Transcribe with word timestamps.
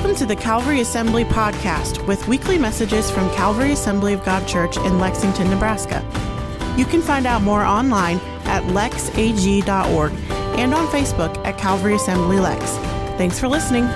Welcome 0.00 0.16
to 0.16 0.24
the 0.24 0.34
Calvary 0.34 0.80
Assembly 0.80 1.26
podcast 1.26 2.06
with 2.06 2.26
weekly 2.26 2.56
messages 2.56 3.10
from 3.10 3.28
Calvary 3.34 3.72
Assembly 3.72 4.14
of 4.14 4.24
God 4.24 4.48
Church 4.48 4.78
in 4.78 4.98
Lexington, 4.98 5.50
Nebraska. 5.50 6.02
You 6.74 6.86
can 6.86 7.02
find 7.02 7.26
out 7.26 7.42
more 7.42 7.62
online 7.62 8.16
at 8.46 8.62
lexag.org 8.62 10.12
and 10.58 10.72
on 10.72 10.86
Facebook 10.86 11.36
at 11.44 11.58
Calvary 11.58 11.96
Assembly 11.96 12.38
Lex. 12.40 12.64
Thanks 13.18 13.38
for 13.38 13.46
listening. 13.46 13.84
All 13.84 13.90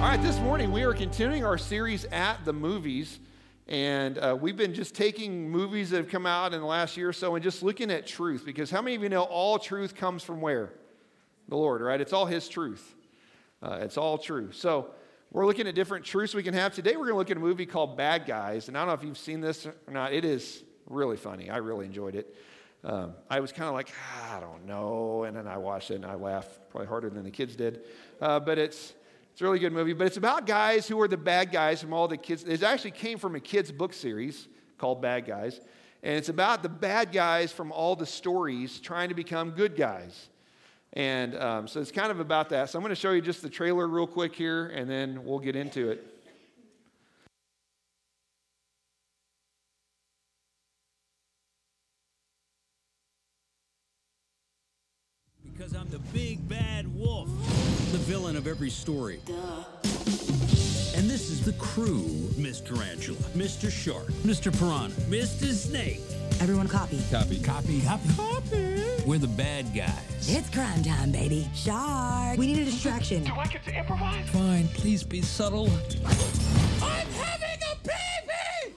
right, 0.00 0.20
this 0.20 0.40
morning 0.40 0.72
we 0.72 0.82
are 0.82 0.94
continuing 0.94 1.44
our 1.44 1.58
series 1.58 2.06
at 2.06 2.44
the 2.44 2.52
movies. 2.52 3.20
And 3.68 4.18
uh, 4.18 4.36
we've 4.38 4.56
been 4.56 4.74
just 4.74 4.96
taking 4.96 5.48
movies 5.48 5.90
that 5.90 5.98
have 5.98 6.08
come 6.08 6.26
out 6.26 6.54
in 6.54 6.60
the 6.60 6.66
last 6.66 6.96
year 6.96 7.10
or 7.10 7.12
so 7.12 7.36
and 7.36 7.44
just 7.44 7.62
looking 7.62 7.92
at 7.92 8.04
truth. 8.04 8.44
Because 8.44 8.68
how 8.68 8.82
many 8.82 8.96
of 8.96 9.02
you 9.04 9.08
know 9.08 9.22
all 9.22 9.60
truth 9.60 9.94
comes 9.94 10.24
from 10.24 10.40
where? 10.40 10.72
The 11.48 11.56
Lord, 11.56 11.80
right? 11.80 12.00
It's 12.00 12.12
all 12.12 12.26
His 12.26 12.48
truth. 12.48 12.94
Uh, 13.62 13.78
it's 13.80 13.96
all 13.96 14.18
true. 14.18 14.52
So 14.52 14.90
we're 15.32 15.46
looking 15.46 15.66
at 15.66 15.74
different 15.74 16.04
truths 16.04 16.34
we 16.34 16.42
can 16.42 16.54
have. 16.54 16.74
Today 16.74 16.92
we're 16.92 17.04
going 17.04 17.14
to 17.14 17.18
look 17.18 17.30
at 17.30 17.36
a 17.36 17.40
movie 17.40 17.66
called 17.66 17.96
Bad 17.96 18.26
Guys. 18.26 18.68
And 18.68 18.76
I 18.76 18.80
don't 18.80 18.88
know 18.88 18.94
if 18.94 19.02
you've 19.02 19.18
seen 19.18 19.40
this 19.40 19.66
or 19.66 19.74
not. 19.88 20.12
It 20.12 20.24
is 20.24 20.62
really 20.88 21.16
funny. 21.16 21.50
I 21.50 21.58
really 21.58 21.86
enjoyed 21.86 22.14
it. 22.14 22.34
Um, 22.84 23.14
I 23.28 23.40
was 23.40 23.52
kind 23.52 23.68
of 23.68 23.74
like, 23.74 23.90
ah, 23.98 24.36
I 24.36 24.40
don't 24.40 24.66
know. 24.66 25.24
And 25.24 25.36
then 25.36 25.48
I 25.48 25.56
watched 25.56 25.90
it 25.90 25.96
and 25.96 26.06
I 26.06 26.14
laughed 26.14 26.70
probably 26.70 26.86
harder 26.86 27.10
than 27.10 27.24
the 27.24 27.30
kids 27.30 27.56
did. 27.56 27.80
Uh, 28.20 28.40
but 28.40 28.58
it's. 28.58 28.94
It's 29.32 29.42
a 29.42 29.44
really 29.44 29.58
good 29.58 29.74
movie, 29.74 29.92
but 29.92 30.06
it's 30.06 30.16
about 30.16 30.46
guys 30.46 30.88
who 30.88 30.98
are 30.98 31.08
the 31.08 31.18
bad 31.18 31.52
guys 31.52 31.82
from 31.82 31.92
all 31.92 32.08
the 32.08 32.16
kids. 32.16 32.42
It 32.44 32.62
actually 32.62 32.92
came 32.92 33.18
from 33.18 33.34
a 33.34 33.40
kids' 33.40 33.70
book 33.70 33.92
series 33.92 34.48
called 34.78 35.02
Bad 35.02 35.26
Guys. 35.26 35.60
And 36.02 36.16
it's 36.16 36.30
about 36.30 36.62
the 36.62 36.70
bad 36.70 37.12
guys 37.12 37.52
from 37.52 37.70
all 37.70 37.96
the 37.96 38.06
stories 38.06 38.80
trying 38.80 39.10
to 39.10 39.14
become 39.14 39.50
good 39.50 39.76
guys. 39.76 40.30
And 40.96 41.36
um, 41.36 41.68
so 41.68 41.78
it's 41.78 41.92
kind 41.92 42.10
of 42.10 42.20
about 42.20 42.48
that. 42.48 42.70
So 42.70 42.78
I'm 42.78 42.82
going 42.82 42.88
to 42.88 42.96
show 42.96 43.12
you 43.12 43.20
just 43.20 43.42
the 43.42 43.50
trailer 43.50 43.86
real 43.86 44.06
quick 44.06 44.34
here, 44.34 44.68
and 44.68 44.88
then 44.88 45.26
we'll 45.26 45.38
get 45.38 45.54
into 45.54 45.90
it. 45.90 46.02
Because 55.52 55.74
I'm 55.74 55.90
the 55.90 55.98
big 55.98 56.48
bad 56.48 56.86
wolf, 56.98 57.28
the 57.92 57.98
villain 57.98 58.36
of 58.36 58.46
every 58.46 58.70
story. 58.70 59.20
And 60.06 61.10
this 61.10 61.28
is 61.30 61.44
the 61.44 61.52
crew 61.54 62.04
Mr. 62.36 62.78
Angela, 62.78 63.18
Mr. 63.34 63.70
Shark, 63.70 64.06
Mr. 64.24 64.56
Piranha, 64.56 64.94
Mr. 65.10 65.52
Snake. 65.52 66.00
Everyone 66.40 66.68
copy. 66.68 67.02
Copy. 67.10 67.40
Copy. 67.40 67.80
Copy. 67.80 68.08
Copy. 68.14 69.02
We're 69.04 69.18
the 69.18 69.26
bad 69.26 69.74
guys. 69.74 69.92
It's 70.28 70.48
crime 70.50 70.82
time, 70.82 71.10
baby. 71.10 71.48
Shark. 71.54 72.38
We 72.38 72.46
need 72.46 72.58
a 72.58 72.64
distraction. 72.64 73.24
Do 73.24 73.32
I 73.34 73.46
get 73.46 73.64
to 73.64 73.76
improvise? 73.76 74.28
Fine, 74.30 74.68
please 74.68 75.02
be 75.02 75.22
subtle. 75.22 75.66
I'm 75.66 77.06
having 77.08 77.60
a 77.72 77.76
baby! 77.82 78.74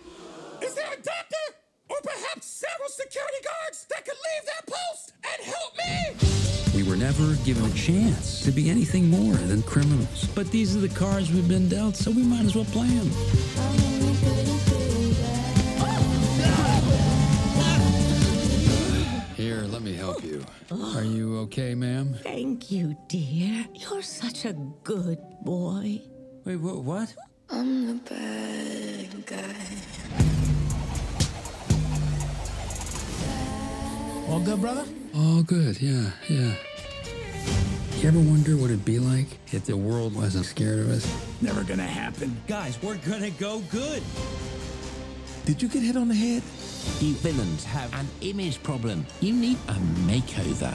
Is 0.61 0.73
there 0.73 0.91
a 0.91 1.01
doctor? 1.01 1.45
Or 1.89 1.97
perhaps 2.01 2.47
several 2.47 2.89
security 2.89 3.37
guards 3.43 3.85
that 3.89 4.05
could 4.05 4.15
leave 4.15 4.45
their 4.45 4.75
post 4.75 5.13
and 5.23 5.45
help 5.45 5.77
me? 5.77 6.28
We 6.89 6.95
were 6.95 7.01
never 7.03 7.35
given 7.45 7.63
a 7.69 7.73
chance 7.75 8.41
to 8.41 8.51
be 8.51 8.67
anything 8.67 9.11
more 9.11 9.35
than 9.35 9.61
criminals. 9.61 10.25
But 10.33 10.49
these 10.49 10.75
are 10.75 10.79
the 10.79 10.89
cards 10.89 11.31
we've 11.31 11.47
been 11.47 11.69
dealt, 11.69 11.95
so 11.95 12.09
we 12.09 12.23
might 12.23 12.45
as 12.45 12.55
well 12.55 12.65
play 12.65 12.87
them. 12.87 13.09
Here, 19.35 19.61
let 19.67 19.83
me 19.83 19.93
help 19.93 20.23
you. 20.23 20.43
Are 20.71 21.03
you 21.03 21.37
okay, 21.41 21.75
ma'am? 21.75 22.15
Thank 22.23 22.71
you, 22.71 22.97
dear. 23.07 23.67
You're 23.75 24.01
such 24.01 24.45
a 24.45 24.53
good 24.83 25.19
boy. 25.43 26.01
Wait, 26.43 26.55
wha- 26.55 26.79
what? 26.79 27.13
I'm 27.51 27.85
the 27.85 27.93
bad 28.09 29.25
guy. 29.27 29.55
All 34.27 34.39
good, 34.39 34.59
brother? 34.59 34.85
All 35.15 35.43
good, 35.43 35.79
yeah, 35.79 36.09
yeah. 36.27 36.55
You 37.99 38.07
ever 38.07 38.19
wonder 38.19 38.55
what 38.55 38.69
it'd 38.69 38.85
be 38.85 38.97
like 38.97 39.27
if 39.51 39.65
the 39.65 39.75
world 39.75 40.15
wasn't 40.15 40.45
scared 40.45 40.79
of 40.79 40.89
us? 40.89 41.05
Never 41.41 41.63
gonna 41.63 41.83
happen. 41.83 42.41
Guys, 42.47 42.81
we're 42.81 42.97
gonna 42.97 43.29
go 43.31 43.59
good. 43.71 44.01
Did 45.45 45.61
you 45.61 45.67
get 45.67 45.83
hit 45.83 45.97
on 45.97 46.07
the 46.07 46.15
head? 46.15 46.41
You 47.01 47.13
villains 47.15 47.65
have 47.65 47.93
an 47.93 48.07
image 48.21 48.63
problem. 48.63 49.05
You 49.19 49.33
need 49.33 49.57
a 49.67 49.73
makeover. 50.07 50.73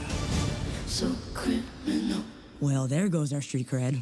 So 0.86 1.12
criminal. 1.32 2.24
Well, 2.60 2.86
there 2.86 3.08
goes 3.08 3.32
our 3.32 3.40
street 3.40 3.68
cred. 3.68 4.00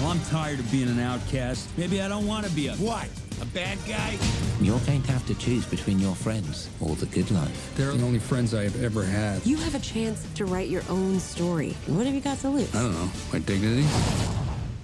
Well, 0.00 0.10
I'm 0.10 0.20
tired 0.22 0.58
of 0.58 0.70
being 0.72 0.88
an 0.88 0.98
outcast. 0.98 1.68
Maybe 1.78 2.02
I 2.02 2.08
don't 2.08 2.26
want 2.26 2.44
to 2.46 2.52
be 2.52 2.66
a 2.66 2.74
What? 2.74 3.08
A 3.42 3.46
bad 3.46 3.76
guy. 3.88 4.16
You're 4.60 4.78
going 4.80 5.02
to 5.02 5.12
have 5.12 5.26
to 5.26 5.34
choose 5.34 5.66
between 5.66 5.98
your 5.98 6.14
friends 6.14 6.68
or 6.80 6.94
the 6.94 7.06
good 7.06 7.28
life. 7.32 7.74
They're 7.74 7.90
the 7.90 8.04
only 8.04 8.20
friends 8.20 8.54
I've 8.54 8.80
ever 8.82 9.02
had. 9.02 9.44
You 9.44 9.56
have 9.56 9.74
a 9.74 9.80
chance 9.80 10.24
to 10.36 10.44
write 10.44 10.68
your 10.68 10.82
own 10.88 11.18
story. 11.18 11.72
What 11.86 12.06
have 12.06 12.14
you 12.14 12.20
got 12.20 12.38
to 12.38 12.50
lose? 12.50 12.72
I 12.74 12.82
don't 12.82 12.92
know, 12.92 13.10
my 13.32 13.40
dignity. 13.40 13.84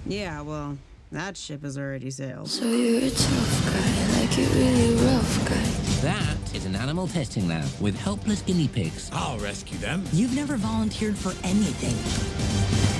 Yeah, 0.05 0.41
well, 0.41 0.77
that 1.13 1.37
ship 1.37 1.63
has 1.63 1.77
already 1.77 2.11
sailed. 2.11 2.49
So 2.49 2.65
you're 2.65 3.05
a 3.05 3.09
tough 3.09 3.65
guy, 3.65 4.19
like 4.19 4.37
a 4.37 4.45
really 4.53 4.95
rough 5.05 5.47
guy. 5.47 5.63
That 6.01 6.37
is 6.53 6.65
an 6.65 6.75
animal 6.75 7.07
testing 7.07 7.47
lab 7.47 7.69
with 7.79 7.97
helpless 7.97 8.41
guinea 8.41 8.67
pigs. 8.67 9.09
I'll 9.13 9.39
rescue 9.39 9.77
them. 9.77 10.03
You've 10.11 10.35
never 10.35 10.57
volunteered 10.57 11.17
for 11.17 11.31
anything. 11.47 12.98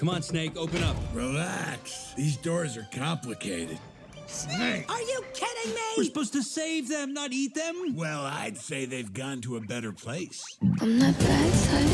Come 0.00 0.08
on, 0.08 0.22
Snake, 0.22 0.56
open 0.56 0.82
up. 0.82 0.96
relax. 1.12 2.14
These 2.16 2.38
doors 2.38 2.78
are 2.78 2.88
complicated. 2.90 3.78
Snake. 4.26 4.90
Are 4.90 5.02
you 5.02 5.22
kidding 5.34 5.74
me? 5.74 5.80
We're 5.98 6.04
supposed 6.04 6.32
to 6.32 6.42
save 6.42 6.88
them, 6.88 7.12
not 7.12 7.32
eat 7.34 7.54
them. 7.54 7.94
Well, 7.94 8.22
I'd 8.24 8.56
say 8.56 8.86
they've 8.86 9.12
gone 9.12 9.42
to 9.42 9.58
a 9.58 9.60
better 9.60 9.92
place. 9.92 10.42
On 10.80 10.98
that 11.00 11.18
bad 11.18 11.52
side. 11.52 11.84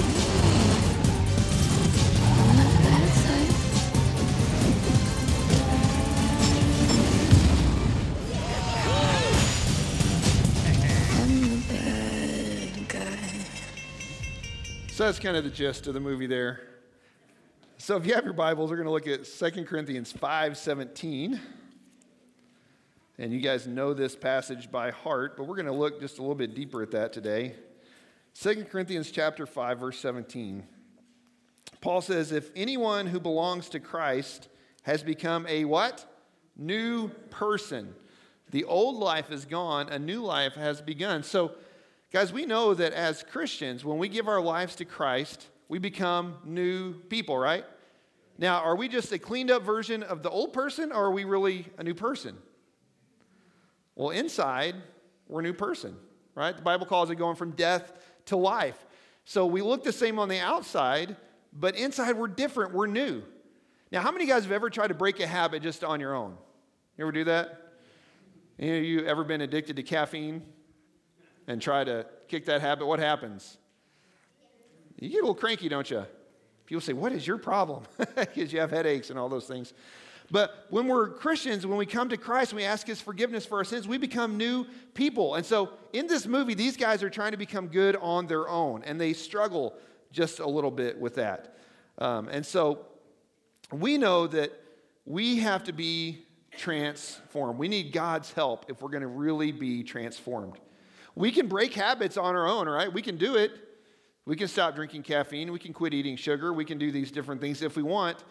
On 2.30 2.56
that 2.56 2.80
bad 2.84 3.12
side. 3.12 3.50
I'm 11.22 11.40
the 11.50 11.74
bad 11.74 12.88
guy. 12.88 13.40
So 14.92 15.06
that's 15.06 15.18
kind 15.18 15.36
of 15.36 15.42
the 15.42 15.50
gist 15.50 15.88
of 15.88 15.94
the 15.94 16.00
movie 16.00 16.28
there. 16.28 16.75
So 17.86 17.96
if 17.96 18.04
you 18.04 18.14
have 18.14 18.24
your 18.24 18.32
Bibles, 18.32 18.68
we're 18.68 18.78
going 18.78 18.88
to 18.88 18.92
look 18.92 19.06
at 19.06 19.26
2 19.26 19.64
Corinthians 19.64 20.12
5:17. 20.12 21.38
And 23.16 23.32
you 23.32 23.38
guys 23.38 23.68
know 23.68 23.94
this 23.94 24.16
passage 24.16 24.72
by 24.72 24.90
heart, 24.90 25.36
but 25.36 25.44
we're 25.44 25.54
going 25.54 25.66
to 25.66 25.72
look 25.72 26.00
just 26.00 26.18
a 26.18 26.20
little 26.20 26.34
bit 26.34 26.56
deeper 26.56 26.82
at 26.82 26.90
that 26.90 27.12
today. 27.12 27.54
2 28.42 28.64
Corinthians 28.64 29.12
chapter 29.12 29.46
5 29.46 29.78
verse 29.78 30.00
17. 30.00 30.66
Paul 31.80 32.00
says, 32.00 32.32
"If 32.32 32.50
anyone 32.56 33.06
who 33.06 33.20
belongs 33.20 33.68
to 33.68 33.78
Christ 33.78 34.48
has 34.82 35.04
become 35.04 35.46
a 35.46 35.64
what? 35.64 36.12
New 36.56 37.10
person. 37.30 37.94
The 38.50 38.64
old 38.64 38.96
life 38.96 39.30
is 39.30 39.44
gone, 39.44 39.90
a 39.90 39.98
new 40.00 40.24
life 40.24 40.54
has 40.54 40.80
begun." 40.80 41.22
So 41.22 41.52
Guys, 42.12 42.32
we 42.32 42.46
know 42.46 42.72
that 42.72 42.92
as 42.92 43.24
Christians, 43.24 43.84
when 43.84 43.98
we 43.98 44.08
give 44.08 44.26
our 44.26 44.40
lives 44.40 44.76
to 44.76 44.84
Christ, 44.84 45.48
we 45.68 45.78
become 45.78 46.36
new 46.44 46.94
people, 46.94 47.36
right? 47.36 47.64
Now, 48.38 48.58
are 48.58 48.76
we 48.76 48.88
just 48.88 49.12
a 49.12 49.18
cleaned 49.18 49.50
up 49.50 49.62
version 49.62 50.02
of 50.02 50.22
the 50.22 50.30
old 50.30 50.52
person, 50.52 50.92
or 50.92 51.06
are 51.06 51.10
we 51.10 51.24
really 51.24 51.66
a 51.78 51.84
new 51.84 51.94
person? 51.94 52.36
Well, 53.94 54.10
inside, 54.10 54.76
we're 55.26 55.40
a 55.40 55.42
new 55.42 55.54
person, 55.54 55.96
right? 56.34 56.54
The 56.54 56.62
Bible 56.62 56.86
calls 56.86 57.10
it 57.10 57.16
going 57.16 57.36
from 57.36 57.52
death 57.52 57.92
to 58.26 58.36
life. 58.36 58.76
So 59.24 59.46
we 59.46 59.62
look 59.62 59.84
the 59.84 59.92
same 59.92 60.18
on 60.18 60.28
the 60.28 60.38
outside, 60.38 61.16
but 61.52 61.76
inside 61.76 62.16
we're 62.16 62.28
different, 62.28 62.74
we're 62.74 62.86
new. 62.86 63.22
Now, 63.90 64.02
how 64.02 64.12
many 64.12 64.24
of 64.24 64.30
guys 64.30 64.42
have 64.42 64.52
ever 64.52 64.68
tried 64.68 64.88
to 64.88 64.94
break 64.94 65.20
a 65.20 65.26
habit 65.26 65.62
just 65.62 65.82
on 65.82 66.00
your 66.00 66.14
own? 66.14 66.36
You 66.98 67.04
ever 67.04 67.12
do 67.12 67.24
that? 67.24 67.62
Any 68.58 68.78
of 68.78 68.84
you 68.84 69.06
ever 69.06 69.24
been 69.24 69.40
addicted 69.40 69.76
to 69.76 69.82
caffeine? 69.82 70.42
and 71.46 71.62
try 71.62 71.84
to 71.84 72.06
kick 72.28 72.46
that 72.46 72.60
habit, 72.60 72.86
what 72.86 72.98
happens? 72.98 73.58
You 74.98 75.08
get 75.08 75.18
a 75.18 75.20
little 75.20 75.34
cranky, 75.34 75.68
don't 75.68 75.88
you? 75.90 76.04
People 76.66 76.80
say, 76.80 76.92
What 76.92 77.12
is 77.12 77.26
your 77.26 77.38
problem? 77.38 77.84
Because 78.16 78.52
you 78.52 78.60
have 78.60 78.70
headaches 78.70 79.10
and 79.10 79.18
all 79.18 79.28
those 79.28 79.46
things. 79.46 79.72
But 80.30 80.66
when 80.70 80.88
we're 80.88 81.10
Christians, 81.10 81.66
when 81.66 81.78
we 81.78 81.86
come 81.86 82.08
to 82.08 82.16
Christ 82.16 82.50
and 82.50 82.56
we 82.56 82.64
ask 82.64 82.86
His 82.86 83.00
forgiveness 83.00 83.46
for 83.46 83.58
our 83.58 83.64
sins, 83.64 83.86
we 83.86 83.98
become 83.98 84.36
new 84.36 84.66
people. 84.94 85.36
And 85.36 85.46
so 85.46 85.70
in 85.92 86.06
this 86.06 86.26
movie, 86.26 86.54
these 86.54 86.76
guys 86.76 87.02
are 87.02 87.10
trying 87.10 87.30
to 87.30 87.36
become 87.36 87.68
good 87.68 87.96
on 88.00 88.26
their 88.26 88.48
own, 88.48 88.82
and 88.84 89.00
they 89.00 89.12
struggle 89.12 89.74
just 90.10 90.40
a 90.40 90.46
little 90.46 90.70
bit 90.70 90.98
with 90.98 91.14
that. 91.16 91.56
Um, 91.98 92.28
and 92.28 92.44
so 92.44 92.86
we 93.72 93.98
know 93.98 94.26
that 94.26 94.52
we 95.04 95.38
have 95.38 95.64
to 95.64 95.72
be 95.72 96.26
transformed. 96.56 97.58
We 97.58 97.68
need 97.68 97.92
God's 97.92 98.32
help 98.32 98.66
if 98.68 98.82
we're 98.82 98.90
going 98.90 99.02
to 99.02 99.08
really 99.08 99.52
be 99.52 99.82
transformed. 99.82 100.54
We 101.14 101.30
can 101.30 101.46
break 101.46 101.72
habits 101.74 102.16
on 102.16 102.34
our 102.34 102.46
own, 102.46 102.68
right? 102.68 102.92
We 102.92 103.02
can 103.02 103.16
do 103.16 103.36
it. 103.36 103.52
We 104.26 104.34
can 104.34 104.48
stop 104.48 104.74
drinking 104.74 105.04
caffeine. 105.04 105.52
We 105.52 105.60
can 105.60 105.72
quit 105.72 105.94
eating 105.94 106.16
sugar. 106.16 106.52
We 106.52 106.64
can 106.64 106.78
do 106.78 106.90
these 106.90 107.12
different 107.12 107.40
things 107.40 107.62
if 107.62 107.76
we 107.76 107.82
want. 107.82 108.24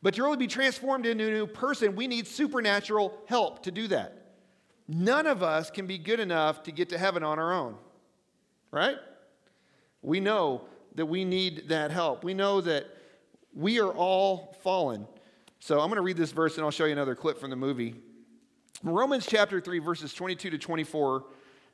But 0.00 0.14
to 0.14 0.22
really 0.22 0.36
be 0.36 0.46
transformed 0.46 1.04
into 1.04 1.26
a 1.26 1.30
new 1.30 1.46
person, 1.46 1.94
we 1.94 2.06
need 2.06 2.26
supernatural 2.26 3.12
help 3.26 3.64
to 3.64 3.70
do 3.70 3.88
that. 3.88 4.16
None 4.88 5.26
of 5.26 5.42
us 5.42 5.70
can 5.70 5.86
be 5.86 5.98
good 5.98 6.20
enough 6.20 6.62
to 6.62 6.72
get 6.72 6.88
to 6.90 6.98
heaven 6.98 7.22
on 7.22 7.38
our 7.38 7.52
own, 7.52 7.76
right? 8.70 8.96
We 10.02 10.20
know 10.20 10.62
that 10.94 11.06
we 11.06 11.24
need 11.24 11.68
that 11.68 11.90
help. 11.90 12.24
We 12.24 12.32
know 12.32 12.60
that 12.62 12.86
we 13.54 13.80
are 13.80 13.92
all 13.92 14.56
fallen. 14.62 15.06
So 15.58 15.80
I'm 15.80 15.88
going 15.88 15.96
to 15.96 16.02
read 16.02 16.16
this 16.16 16.32
verse 16.32 16.56
and 16.56 16.64
I'll 16.64 16.70
show 16.70 16.86
you 16.86 16.92
another 16.92 17.14
clip 17.14 17.38
from 17.38 17.50
the 17.50 17.56
movie. 17.56 17.94
Romans 18.82 19.26
chapter 19.28 19.60
3, 19.60 19.78
verses 19.80 20.14
22 20.14 20.50
to 20.50 20.58
24 20.58 21.24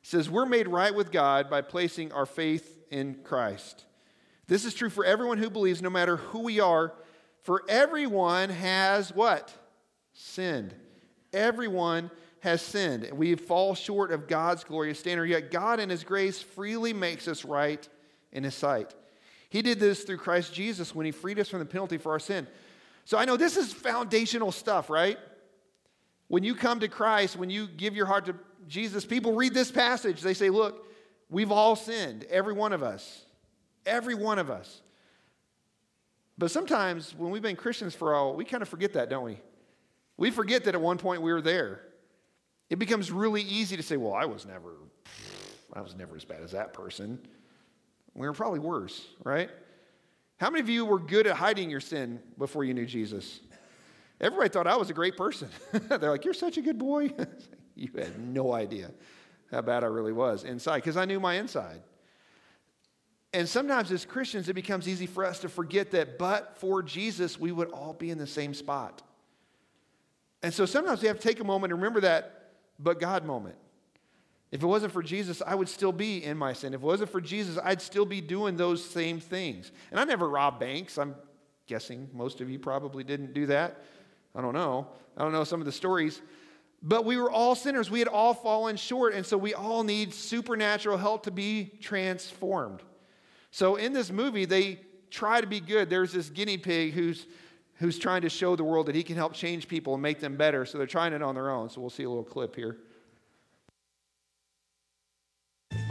says, 0.02 0.28
We're 0.28 0.46
made 0.46 0.66
right 0.66 0.94
with 0.94 1.12
God 1.12 1.48
by 1.48 1.60
placing 1.60 2.10
our 2.12 2.26
faith 2.26 2.75
in 2.90 3.16
Christ. 3.24 3.84
This 4.46 4.64
is 4.64 4.74
true 4.74 4.90
for 4.90 5.04
everyone 5.04 5.38
who 5.38 5.50
believes, 5.50 5.82
no 5.82 5.90
matter 5.90 6.16
who 6.16 6.40
we 6.40 6.60
are, 6.60 6.92
for 7.42 7.62
everyone 7.68 8.50
has 8.50 9.14
what? 9.14 9.52
Sinned. 10.12 10.74
Everyone 11.32 12.10
has 12.40 12.62
sinned. 12.62 13.10
We 13.12 13.34
fall 13.34 13.74
short 13.74 14.12
of 14.12 14.28
God's 14.28 14.64
glorious 14.64 15.00
standard, 15.00 15.26
yet 15.26 15.50
God 15.50 15.80
in 15.80 15.90
His 15.90 16.04
grace 16.04 16.40
freely 16.40 16.92
makes 16.92 17.28
us 17.28 17.44
right 17.44 17.86
in 18.32 18.44
His 18.44 18.54
sight. 18.54 18.94
He 19.48 19.62
did 19.62 19.80
this 19.80 20.04
through 20.04 20.18
Christ 20.18 20.54
Jesus 20.54 20.94
when 20.94 21.06
He 21.06 21.12
freed 21.12 21.38
us 21.38 21.48
from 21.48 21.58
the 21.60 21.64
penalty 21.64 21.98
for 21.98 22.12
our 22.12 22.18
sin. 22.18 22.46
So 23.04 23.18
I 23.18 23.24
know 23.24 23.36
this 23.36 23.56
is 23.56 23.72
foundational 23.72 24.52
stuff, 24.52 24.90
right? 24.90 25.18
When 26.28 26.42
you 26.42 26.54
come 26.54 26.80
to 26.80 26.88
Christ, 26.88 27.36
when 27.36 27.50
you 27.50 27.68
give 27.68 27.94
your 27.94 28.06
heart 28.06 28.26
to 28.26 28.34
Jesus, 28.66 29.04
people 29.04 29.34
read 29.34 29.54
this 29.54 29.70
passage. 29.70 30.20
They 30.20 30.34
say, 30.34 30.50
Look, 30.50 30.86
we've 31.28 31.50
all 31.50 31.76
sinned, 31.76 32.24
every 32.24 32.52
one 32.52 32.72
of 32.72 32.82
us. 32.82 33.24
Every 33.84 34.14
one 34.14 34.38
of 34.38 34.50
us. 34.50 34.82
But 36.38 36.50
sometimes 36.50 37.14
when 37.16 37.30
we've 37.30 37.42
been 37.42 37.56
Christians 37.56 37.94
for 37.94 38.12
a 38.12 38.24
while, 38.24 38.36
we 38.36 38.44
kind 38.44 38.62
of 38.62 38.68
forget 38.68 38.92
that, 38.94 39.08
don't 39.08 39.24
we? 39.24 39.38
We 40.16 40.30
forget 40.30 40.64
that 40.64 40.74
at 40.74 40.80
one 40.80 40.98
point 40.98 41.22
we 41.22 41.32
were 41.32 41.40
there. 41.40 41.80
It 42.68 42.78
becomes 42.78 43.10
really 43.10 43.42
easy 43.42 43.76
to 43.76 43.82
say, 43.82 43.96
well, 43.96 44.12
I 44.12 44.24
was 44.24 44.44
never, 44.44 44.74
I 45.72 45.80
was 45.80 45.94
never 45.94 46.16
as 46.16 46.24
bad 46.24 46.42
as 46.42 46.52
that 46.52 46.72
person. 46.72 47.18
We 48.14 48.26
were 48.26 48.32
probably 48.32 48.58
worse, 48.58 49.06
right? 49.24 49.50
How 50.38 50.50
many 50.50 50.60
of 50.60 50.68
you 50.68 50.84
were 50.84 50.98
good 50.98 51.26
at 51.26 51.36
hiding 51.36 51.70
your 51.70 51.80
sin 51.80 52.20
before 52.38 52.64
you 52.64 52.74
knew 52.74 52.86
Jesus? 52.86 53.40
Everybody 54.20 54.48
thought 54.48 54.66
I 54.66 54.76
was 54.76 54.90
a 54.90 54.94
great 54.94 55.16
person. 55.16 55.48
They're 55.72 56.10
like, 56.10 56.24
You're 56.24 56.34
such 56.34 56.56
a 56.56 56.62
good 56.62 56.78
boy. 56.78 57.10
you 57.74 57.90
had 57.96 58.18
no 58.18 58.52
idea 58.52 58.90
how 59.50 59.60
bad 59.62 59.84
I 59.84 59.86
really 59.86 60.12
was 60.12 60.44
inside 60.44 60.78
because 60.78 60.96
I 60.96 61.04
knew 61.04 61.20
my 61.20 61.34
inside. 61.34 61.82
And 63.32 63.48
sometimes 63.48 63.92
as 63.92 64.04
Christians, 64.04 64.48
it 64.48 64.54
becomes 64.54 64.88
easy 64.88 65.06
for 65.06 65.24
us 65.24 65.40
to 65.40 65.48
forget 65.48 65.90
that, 65.90 66.18
but 66.18 66.56
for 66.58 66.82
Jesus, 66.82 67.38
we 67.38 67.52
would 67.52 67.70
all 67.70 67.92
be 67.92 68.10
in 68.10 68.18
the 68.18 68.26
same 68.26 68.54
spot. 68.54 69.02
And 70.42 70.54
so 70.54 70.64
sometimes 70.64 71.02
we 71.02 71.08
have 71.08 71.18
to 71.18 71.28
take 71.28 71.40
a 71.40 71.44
moment 71.44 71.72
and 71.72 71.82
remember 71.82 72.00
that, 72.00 72.52
but 72.78 73.00
God 73.00 73.24
moment. 73.24 73.56
If 74.52 74.62
it 74.62 74.66
wasn't 74.66 74.92
for 74.92 75.02
Jesus, 75.02 75.42
I 75.44 75.54
would 75.54 75.68
still 75.68 75.92
be 75.92 76.24
in 76.24 76.38
my 76.38 76.52
sin. 76.52 76.72
If 76.72 76.80
it 76.80 76.86
wasn't 76.86 77.10
for 77.10 77.20
Jesus, 77.20 77.58
I'd 77.62 77.82
still 77.82 78.06
be 78.06 78.20
doing 78.20 78.56
those 78.56 78.82
same 78.82 79.18
things. 79.18 79.72
And 79.90 79.98
I 79.98 80.04
never 80.04 80.28
robbed 80.28 80.60
banks. 80.60 80.98
I'm 80.98 81.14
guessing 81.66 82.08
most 82.14 82.40
of 82.40 82.48
you 82.48 82.58
probably 82.58 83.02
didn't 83.02 83.34
do 83.34 83.46
that. 83.46 83.82
I 84.34 84.40
don't 84.40 84.54
know. 84.54 84.86
I 85.16 85.22
don't 85.22 85.32
know 85.32 85.44
some 85.44 85.60
of 85.60 85.66
the 85.66 85.72
stories. 85.72 86.22
But 86.82 87.04
we 87.04 87.16
were 87.16 87.30
all 87.30 87.54
sinners. 87.54 87.90
We 87.90 87.98
had 87.98 88.08
all 88.08 88.34
fallen 88.34 88.76
short. 88.76 89.14
And 89.14 89.24
so 89.24 89.36
we 89.36 89.54
all 89.54 89.82
need 89.82 90.12
supernatural 90.14 90.98
help 90.98 91.24
to 91.24 91.30
be 91.30 91.72
transformed. 91.80 92.82
So 93.50 93.76
in 93.76 93.92
this 93.92 94.10
movie, 94.10 94.44
they 94.44 94.80
try 95.10 95.40
to 95.40 95.46
be 95.46 95.60
good. 95.60 95.88
There's 95.88 96.12
this 96.12 96.28
guinea 96.28 96.58
pig 96.58 96.92
who's, 96.92 97.26
who's 97.76 97.98
trying 97.98 98.22
to 98.22 98.28
show 98.28 98.56
the 98.56 98.64
world 98.64 98.86
that 98.86 98.94
he 98.94 99.02
can 99.02 99.16
help 99.16 99.32
change 99.32 99.68
people 99.68 99.94
and 99.94 100.02
make 100.02 100.20
them 100.20 100.36
better. 100.36 100.66
So 100.66 100.78
they're 100.78 100.86
trying 100.86 101.12
it 101.12 101.22
on 101.22 101.34
their 101.34 101.50
own. 101.50 101.70
So 101.70 101.80
we'll 101.80 101.90
see 101.90 102.04
a 102.04 102.08
little 102.08 102.24
clip 102.24 102.54
here. 102.54 102.76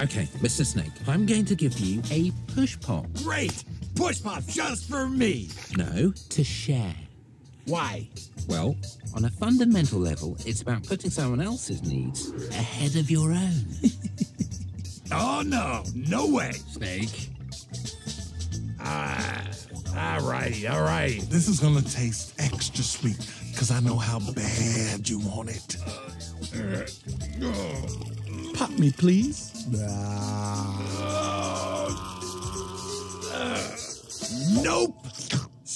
Okay, 0.01 0.25
Mr. 0.39 0.65
Snake, 0.65 0.91
I'm 1.07 1.25
going 1.25 1.45
to 1.45 1.55
give 1.55 1.79
you 1.79 2.01
a 2.11 2.31
push 2.53 2.77
pop. 2.81 3.05
Great! 3.13 3.63
Push 3.95 4.21
pop 4.23 4.45
just 4.45 4.89
for 4.89 5.07
me! 5.07 5.49
No, 5.77 6.11
to 6.29 6.43
share. 6.43 7.04
Why? 7.65 8.07
Well, 8.47 8.75
on 9.15 9.25
a 9.25 9.29
fundamental 9.29 9.99
level, 9.99 10.37
it's 10.45 10.61
about 10.61 10.83
putting 10.83 11.09
someone 11.09 11.41
else's 11.41 11.81
needs 11.83 12.31
ahead 12.51 12.95
of 12.95 13.09
your 13.09 13.31
own. 13.31 13.65
oh, 15.11 15.41
no, 15.45 15.83
no 15.95 16.27
way. 16.27 16.51
Snake. 16.51 17.29
Ah, 18.79 19.43
all 19.97 20.21
righty, 20.29 20.67
all 20.67 20.83
right. 20.83 21.19
This 21.29 21.47
is 21.47 21.59
gonna 21.59 21.81
taste 21.81 22.35
extra 22.37 22.83
sweet, 22.83 23.17
because 23.51 23.71
I 23.71 23.79
know 23.79 23.97
how 23.97 24.19
bad 24.33 25.09
you 25.09 25.19
want 25.19 25.49
it. 25.49 25.77
Pop 28.53 28.69
me, 28.71 28.91
please. 28.91 29.65
Nope. 34.61 34.95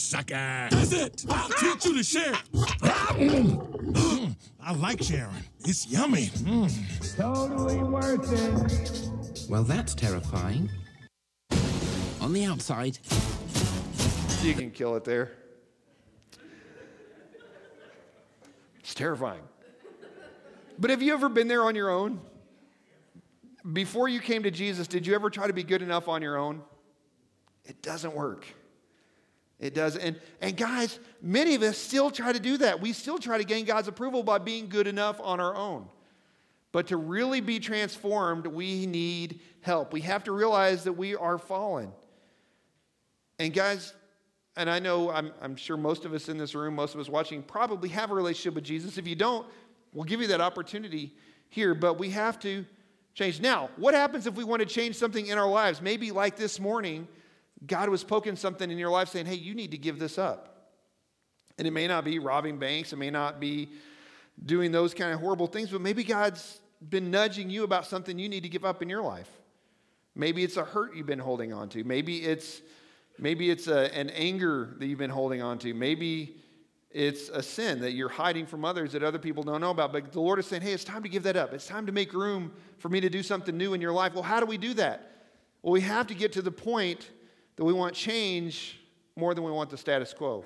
Sucker. 0.10 0.68
That's 0.72 0.92
it. 0.92 1.24
I'll 1.30 1.50
teach 1.50 1.86
you 1.86 1.96
to 1.96 2.04
share. 2.04 2.34
Mm, 3.14 4.36
I 4.60 4.74
like 4.74 5.04
sharing. 5.04 5.44
It's 5.60 5.86
yummy. 5.86 6.30
Mm. 6.38 7.16
Totally 7.16 7.78
worth 7.78 8.34
it. 8.34 9.48
Well, 9.48 9.64
that's 9.64 9.94
terrifying. 9.94 10.72
On 12.22 12.34
the 12.34 12.44
outside. 12.46 12.98
You 14.42 14.56
can 14.56 14.72
kill 14.72 14.96
it 14.96 15.04
there. 15.04 15.34
It's 18.80 18.96
terrifying. 18.96 19.44
But 20.80 20.90
have 20.90 21.04
you 21.04 21.14
ever 21.14 21.30
been 21.30 21.48
there 21.48 21.66
on 21.66 21.76
your 21.76 21.92
own? 21.92 22.20
Before 23.74 24.10
you 24.10 24.22
came 24.22 24.42
to 24.42 24.50
Jesus, 24.50 24.88
did 24.88 25.06
you 25.06 25.14
ever 25.14 25.30
try 25.30 25.46
to 25.46 25.54
be 25.54 25.62
good 25.62 25.84
enough 25.84 26.08
on 26.08 26.24
your 26.24 26.36
own? 26.36 26.64
It 27.64 27.84
doesn't 27.84 28.16
work. 28.16 28.48
It 29.60 29.74
does. 29.74 29.98
And, 29.98 30.20
and 30.42 30.56
guys, 30.56 31.00
many 31.22 31.56
of 31.56 31.64
us 31.64 31.78
still 31.78 32.10
try 32.10 32.32
to 32.32 32.40
do 32.40 32.58
that. 32.58 32.80
We 32.80 32.94
still 32.94 33.18
try 33.18 33.38
to 33.38 33.44
gain 33.44 33.66
God's 33.66 33.88
approval 33.88 34.24
by 34.24 34.38
being 34.38 34.70
good 34.70 34.88
enough 34.88 35.20
on 35.22 35.40
our 35.40 35.56
own. 35.56 35.88
But 36.72 36.88
to 36.88 36.98
really 36.98 37.42
be 37.42 37.60
transformed, 37.60 38.48
we 38.48 38.86
need 38.86 39.42
help. 39.62 39.92
We 39.92 40.02
have 40.02 40.24
to 40.26 40.32
realize 40.32 40.84
that 40.86 40.94
we 40.94 41.16
are 41.16 41.38
fallen. 41.38 41.92
And 43.38 43.54
guys, 43.54 43.94
and 44.56 44.70
I 44.70 44.80
know 44.80 45.10
I'm, 45.10 45.32
I'm 45.42 45.56
sure 45.56 45.78
most 45.78 46.06
of 46.06 46.14
us 46.14 46.30
in 46.30 46.38
this 46.38 46.56
room, 46.56 46.76
most 46.76 46.94
of 46.94 47.02
us 47.02 47.10
watching, 47.10 47.42
probably 47.42 47.90
have 47.90 48.12
a 48.12 48.16
relationship 48.16 48.56
with 48.56 48.64
Jesus. 48.64 48.98
If 48.98 49.08
you 49.08 49.16
don't, 49.16 49.48
we'll 49.94 50.06
give 50.06 50.22
you 50.22 50.28
that 50.28 50.42
opportunity 50.42 51.14
here. 51.50 51.74
But 51.74 51.98
we 51.98 52.12
have 52.12 52.40
to 52.42 52.66
change. 53.14 53.42
Now, 53.42 53.70
what 53.76 53.94
happens 53.94 54.28
if 54.28 54.36
we 54.36 54.44
want 54.44 54.62
to 54.62 54.66
change 54.66 54.96
something 54.96 55.28
in 55.28 55.38
our 55.38 55.50
lives? 55.50 55.82
Maybe 55.82 56.12
like 56.12 56.38
this 56.38 56.60
morning, 56.60 57.08
God 57.66 57.90
was 57.90 58.04
poking 58.04 58.36
something 58.36 58.70
in 58.70 58.78
your 58.78 58.90
life 58.90 59.10
saying, 59.10 59.26
hey, 59.26 59.36
you 59.36 59.54
need 59.54 59.72
to 59.72 59.78
give 59.78 60.00
this 60.00 60.18
up. 60.18 60.72
And 61.58 61.68
it 61.68 61.72
may 61.72 61.88
not 61.88 62.06
be 62.06 62.20
robbing 62.20 62.58
banks, 62.58 62.94
it 62.94 62.98
may 62.98 63.10
not 63.10 63.40
be 63.40 63.70
doing 64.46 64.72
those 64.72 64.94
kind 64.94 65.14
of 65.14 65.20
horrible 65.20 65.48
things, 65.48 65.70
but 65.70 65.82
maybe 65.82 66.04
God's 66.04 66.62
been 66.88 67.12
nudging 67.12 67.50
you 67.50 67.64
about 67.64 67.86
something 67.86 68.18
you 68.18 68.30
need 68.30 68.44
to 68.44 68.50
give 68.50 68.64
up 68.64 68.82
in 68.82 68.90
your 68.90 69.02
life. 69.02 69.30
Maybe 70.16 70.44
it's 70.44 70.58
a 70.58 70.64
hurt 70.64 70.96
you've 70.96 71.06
been 71.06 71.20
holding 71.20 71.52
on 71.54 71.70
to. 71.70 71.84
Maybe 71.84 72.24
it's 72.24 72.62
maybe 73.18 73.50
it's 73.50 73.68
a, 73.68 73.94
an 73.94 74.10
anger 74.12 74.76
that 74.80 74.88
you've 74.88 75.00
been 75.00 75.10
holding 75.10 75.42
on 75.42 75.60
to. 75.60 75.74
Maybe 75.74 76.38
it's 76.90 77.30
a 77.30 77.44
sin 77.44 77.82
that 77.82 77.92
you're 77.92 78.10
hiding 78.10 78.46
from 78.46 78.66
others 78.66 78.94
that 78.94 79.04
other 79.04 79.20
people 79.20 79.44
don't 79.44 79.62
know 79.62 79.72
about. 79.72 79.92
But 79.92 80.12
the 80.12 80.22
Lord 80.22 80.40
is 80.40 80.48
saying, 80.48 80.62
hey, 80.62 80.72
it's 80.72 80.84
time 80.84 81.04
to 81.04 81.10
give 81.10 81.24
that 81.24 81.36
up. 81.36 81.54
It's 81.54 81.68
time 81.68 81.86
to 81.86 81.92
make 81.92 82.14
room 82.14 82.52
for 82.78 82.90
me 82.90 83.02
to 83.02 83.10
do 83.10 83.22
something 83.22 83.56
new 83.56 83.74
in 83.74 83.82
your 83.82 83.92
life. 83.92 84.14
Well, 84.14 84.24
how 84.24 84.40
do 84.40 84.46
we 84.46 84.58
do 84.58 84.74
that? 84.76 85.12
Well, 85.62 85.74
we 85.74 85.82
have 85.82 86.08
to 86.08 86.16
get 86.16 86.34
to 86.34 86.42
the 86.42 86.52
point 86.52 87.10
that 87.60 87.66
we 87.66 87.74
want 87.74 87.94
change 87.94 88.80
more 89.18 89.36
than 89.36 89.44
we 89.44 89.52
want 89.52 89.70
the 89.70 89.76
status 89.76 90.14
quo. 90.14 90.46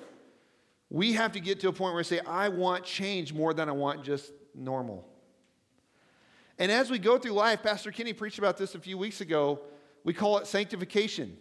We 0.90 1.12
have 1.12 1.30
to 1.30 1.40
get 1.40 1.60
to 1.60 1.68
a 1.68 1.72
point 1.72 1.92
where 1.92 1.98
we 1.98 2.02
say, 2.02 2.18
I 2.18 2.48
want 2.48 2.82
change 2.82 3.32
more 3.32 3.54
than 3.54 3.68
I 3.68 3.72
want 3.72 4.02
just 4.02 4.32
normal. 4.52 5.06
And 6.58 6.72
as 6.72 6.90
we 6.90 6.98
go 6.98 7.16
through 7.16 7.30
life, 7.30 7.62
Pastor 7.62 7.92
Kenny 7.92 8.12
preached 8.14 8.40
about 8.40 8.56
this 8.56 8.74
a 8.74 8.80
few 8.80 8.98
weeks 8.98 9.20
ago. 9.20 9.60
We 10.02 10.12
call 10.12 10.38
it 10.38 10.48
sanctification. 10.48 11.36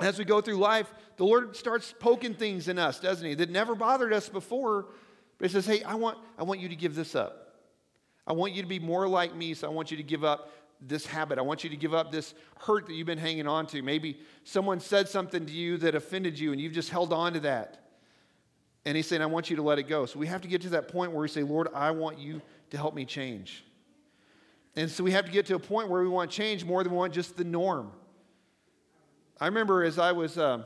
As 0.00 0.18
we 0.18 0.24
go 0.24 0.40
through 0.40 0.56
life, 0.56 0.92
the 1.18 1.24
Lord 1.24 1.54
starts 1.54 1.94
poking 1.96 2.34
things 2.34 2.66
in 2.66 2.76
us, 2.76 2.98
doesn't 2.98 3.24
He? 3.24 3.34
That 3.34 3.48
never 3.48 3.76
bothered 3.76 4.12
us 4.12 4.28
before. 4.28 4.86
But 5.38 5.50
He 5.50 5.52
says, 5.52 5.66
Hey, 5.66 5.84
I 5.84 5.94
want, 5.94 6.18
I 6.36 6.42
want 6.42 6.58
you 6.58 6.68
to 6.68 6.76
give 6.76 6.96
this 6.96 7.14
up. 7.14 7.58
I 8.26 8.32
want 8.32 8.54
you 8.54 8.62
to 8.62 8.68
be 8.68 8.80
more 8.80 9.06
like 9.06 9.36
me, 9.36 9.54
so 9.54 9.68
I 9.68 9.70
want 9.70 9.92
you 9.92 9.96
to 9.98 10.02
give 10.02 10.24
up 10.24 10.50
this 10.80 11.06
habit. 11.06 11.38
I 11.38 11.42
want 11.42 11.64
you 11.64 11.70
to 11.70 11.76
give 11.76 11.94
up 11.94 12.10
this 12.10 12.34
hurt 12.60 12.86
that 12.86 12.94
you've 12.94 13.06
been 13.06 13.18
hanging 13.18 13.46
on 13.46 13.66
to. 13.68 13.82
Maybe 13.82 14.18
someone 14.44 14.80
said 14.80 15.08
something 15.08 15.46
to 15.46 15.52
you 15.52 15.76
that 15.78 15.94
offended 15.94 16.38
you 16.38 16.52
and 16.52 16.60
you've 16.60 16.72
just 16.72 16.90
held 16.90 17.12
on 17.12 17.34
to 17.34 17.40
that. 17.40 17.88
And 18.84 18.96
he's 18.96 19.06
saying, 19.06 19.20
I 19.20 19.26
want 19.26 19.50
you 19.50 19.56
to 19.56 19.62
let 19.62 19.78
it 19.78 19.84
go. 19.84 20.06
So 20.06 20.18
we 20.18 20.26
have 20.26 20.40
to 20.42 20.48
get 20.48 20.62
to 20.62 20.70
that 20.70 20.88
point 20.88 21.12
where 21.12 21.20
we 21.20 21.28
say, 21.28 21.42
Lord, 21.42 21.68
I 21.74 21.90
want 21.90 22.18
you 22.18 22.40
to 22.70 22.76
help 22.78 22.94
me 22.94 23.04
change. 23.04 23.64
And 24.76 24.90
so 24.90 25.04
we 25.04 25.10
have 25.10 25.26
to 25.26 25.32
get 25.32 25.46
to 25.46 25.54
a 25.56 25.58
point 25.58 25.88
where 25.88 26.00
we 26.00 26.08
want 26.08 26.30
change 26.30 26.64
more 26.64 26.82
than 26.82 26.92
we 26.92 26.98
want 26.98 27.12
just 27.12 27.36
the 27.36 27.44
norm. 27.44 27.90
I 29.38 29.46
remember 29.46 29.82
as 29.84 29.98
I 29.98 30.12
was, 30.12 30.38
um, 30.38 30.64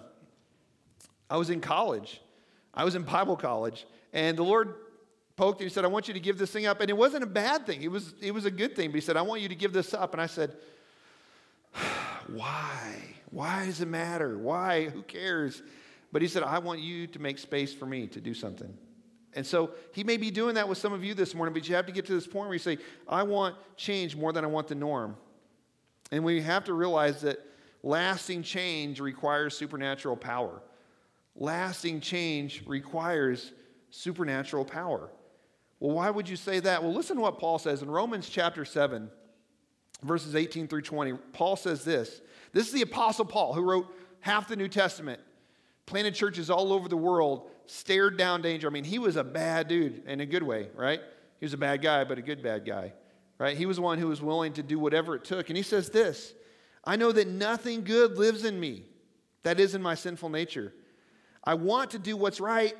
I 1.28 1.37
was 1.37 1.50
in 1.50 1.61
college, 1.61 2.21
I 2.73 2.85
was 2.85 2.94
in 2.94 3.02
Bible 3.02 3.37
college, 3.37 3.87
and 4.12 4.37
the 4.37 4.42
Lord 4.42 4.75
poked 5.37 5.61
and 5.61 5.69
he 5.69 5.73
said, 5.73 5.85
I 5.85 5.88
want 5.88 6.09
you 6.09 6.14
to 6.14 6.21
give 6.21 6.38
this 6.38 6.50
thing 6.50 6.67
up. 6.67 6.81
And 6.81 6.91
it 6.91 6.97
wasn't 6.97 7.25
a 7.25 7.29
bad 7.29 7.67
thing, 7.67 7.83
it 7.83 7.91
was, 7.91 8.14
it 8.21 8.33
was 8.33 8.45
a 8.45 8.50
good 8.50 8.76
thing. 8.76 8.91
But 8.91 8.97
he 8.97 9.00
said, 9.00 9.17
I 9.17 9.23
want 9.23 9.41
you 9.41 9.49
to 9.49 9.55
give 9.55 9.73
this 9.73 9.95
up. 9.95 10.12
And 10.12 10.21
I 10.21 10.26
said, 10.26 10.57
Why? 12.29 13.14
Why 13.31 13.67
does 13.67 13.81
it 13.81 13.88
matter? 13.88 14.38
Why? 14.38 14.85
Who 14.85 15.03
cares? 15.03 15.62
But 16.12 16.23
he 16.23 16.29
said, 16.29 16.45
I 16.45 16.59
want 16.61 16.81
you 16.81 17.09
to 17.09 17.19
make 17.19 17.38
space 17.38 17.75
for 17.75 17.87
me 17.87 18.07
to 18.07 18.21
do 18.21 18.33
something. 18.33 18.73
And 19.35 19.45
so 19.45 19.73
he 19.93 20.05
may 20.05 20.17
be 20.17 20.31
doing 20.31 20.55
that 20.55 20.69
with 20.69 20.79
some 20.79 20.93
of 20.93 21.03
you 21.03 21.14
this 21.14 21.35
morning, 21.35 21.53
but 21.53 21.69
you 21.69 21.75
have 21.75 21.87
to 21.87 21.93
get 21.93 22.07
to 22.07 22.14
this 22.14 22.26
point 22.26 22.47
where 22.47 22.55
you 22.55 22.61
say, 22.61 22.79
I 23.09 23.25
want 23.25 23.57
change 23.76 24.14
more 24.14 24.33
than 24.33 24.45
I 24.45 24.47
want 24.47 24.69
the 24.69 24.76
norm. 24.76 25.17
And 26.12 26.25
we 26.25 26.41
have 26.43 26.64
to 26.64 26.75
realize 26.75 27.23
that 27.23 27.45
lasting 27.83 28.45
change 28.45 29.00
requires 29.00 29.59
supernatural 29.59 30.17
power. 30.17 30.62
Lasting 31.35 32.00
change 32.00 32.62
requires 32.67 33.50
supernatural 33.91 34.64
power. 34.64 35.11
Well, 35.81 35.97
why 35.97 36.11
would 36.11 36.28
you 36.28 36.37
say 36.37 36.61
that? 36.61 36.83
Well, 36.83 36.93
listen 36.93 37.16
to 37.16 37.23
what 37.23 37.38
Paul 37.38 37.59
says 37.59 37.83
in 37.83 37.90
Romans 37.90 38.28
chapter 38.28 38.64
7, 38.64 39.11
verses 40.02 40.35
18 40.35 40.69
through 40.69 40.83
20. 40.83 41.14
Paul 41.33 41.57
says 41.57 41.85
this. 41.85 42.21
This 42.52 42.66
is 42.66 42.73
the 42.73 42.83
Apostle 42.83 43.25
Paul 43.25 43.52
who 43.52 43.62
wrote 43.62 43.95
half 44.21 44.49
the 44.49 44.57
New 44.57 44.69
Testament, 44.69 45.21
planted 45.87 46.14
churches 46.14 46.49
all 46.49 46.73
over 46.73 46.88
the 46.88 46.97
world, 46.97 47.50
stared 47.66 48.16
down 48.16 48.43
danger. 48.43 48.69
I 48.69 48.71
mean, 48.71 48.85
he 48.85 48.99
was 48.99 49.16
a 49.16 49.25
bad 49.25 49.69
dude 49.69 50.02
in 50.07 50.21
a 50.21 50.26
good 50.26 50.43
way, 50.43 50.69
right? 50.75 51.00
He 51.40 51.45
was 51.45 51.52
a 51.52 51.59
bad 51.59 51.83
guy, 51.83 52.04
but 52.04 52.19
a 52.19 52.23
good 52.23 52.43
bad 52.43 52.64
guy, 52.64 52.93
right? 53.38 53.57
He 53.57 53.66
was 53.66 53.81
one 53.81 53.99
who 53.99 54.09
was 54.09 54.23
willing 54.23 54.52
to 54.54 54.62
do 54.62 54.78
whatever 54.78 55.14
it 55.14 55.25
took. 55.25 55.50
And 55.50 55.57
he 55.57 55.62
says 55.62 55.90
this 55.90 56.33
I 56.85 56.97
know 56.97 57.12
that 57.12 57.28
nothing 57.28 57.85
good 57.85 58.16
lives 58.16 58.45
in 58.45 58.59
me, 58.59 58.85
that 59.43 59.61
is 59.61 59.75
in 59.75 59.83
my 59.83 59.95
sinful 59.95 60.28
nature. 60.28 60.73
I 61.43 61.54
want 61.54 61.90
to 61.90 61.99
do 61.99 62.16
what's 62.16 62.40
right, 62.40 62.75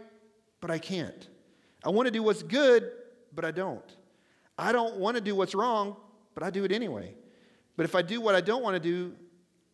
but 0.61 0.71
I 0.71 0.79
can't. 0.79 1.29
I 1.85 1.91
want 1.91 2.07
to 2.07 2.11
do 2.11 2.23
what's 2.23 2.43
good, 2.43 2.91
but 3.35 3.45
I 3.45 3.51
don't. 3.51 3.85
I 4.59 4.73
don't 4.73 4.97
want 4.97 5.17
to 5.17 5.21
do 5.21 5.35
what's 5.35 5.55
wrong, 5.55 5.97
but 6.35 6.43
I 6.43 6.51
do 6.51 6.65
it 6.65 6.73
anyway. 6.73 7.15
But 7.77 7.85
if 7.85 7.95
I 7.95 8.03
do 8.03 8.21
what 8.21 8.35
I 8.35 8.41
don't 8.41 8.63
want 8.63 8.75
to 8.75 8.81
do, 8.81 9.15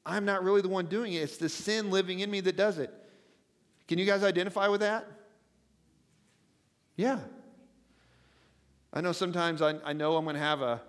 I'm 0.05 0.25
not 0.25 0.43
really 0.43 0.62
the 0.62 0.69
one 0.69 0.87
doing 0.87 1.12
it. 1.12 1.19
It's 1.19 1.37
the 1.37 1.49
sin 1.49 1.90
living 1.90 2.21
in 2.21 2.31
me 2.31 2.40
that 2.40 2.57
does 2.57 2.79
it. 2.79 2.93
Can 3.87 3.99
you 3.99 4.07
guys 4.07 4.25
identify 4.25 4.69
with 4.69 4.81
that? 4.81 5.07
Yeah. 6.97 7.21
I 8.93 9.00
know 9.00 9.12
sometimes 9.12 9.62
I, 9.62 9.75
I 9.85 9.93
know 9.93 10.17
I'm 10.17 10.25
going 10.25 10.35
to 10.35 10.40
have 10.40 10.62
a, 10.62 10.81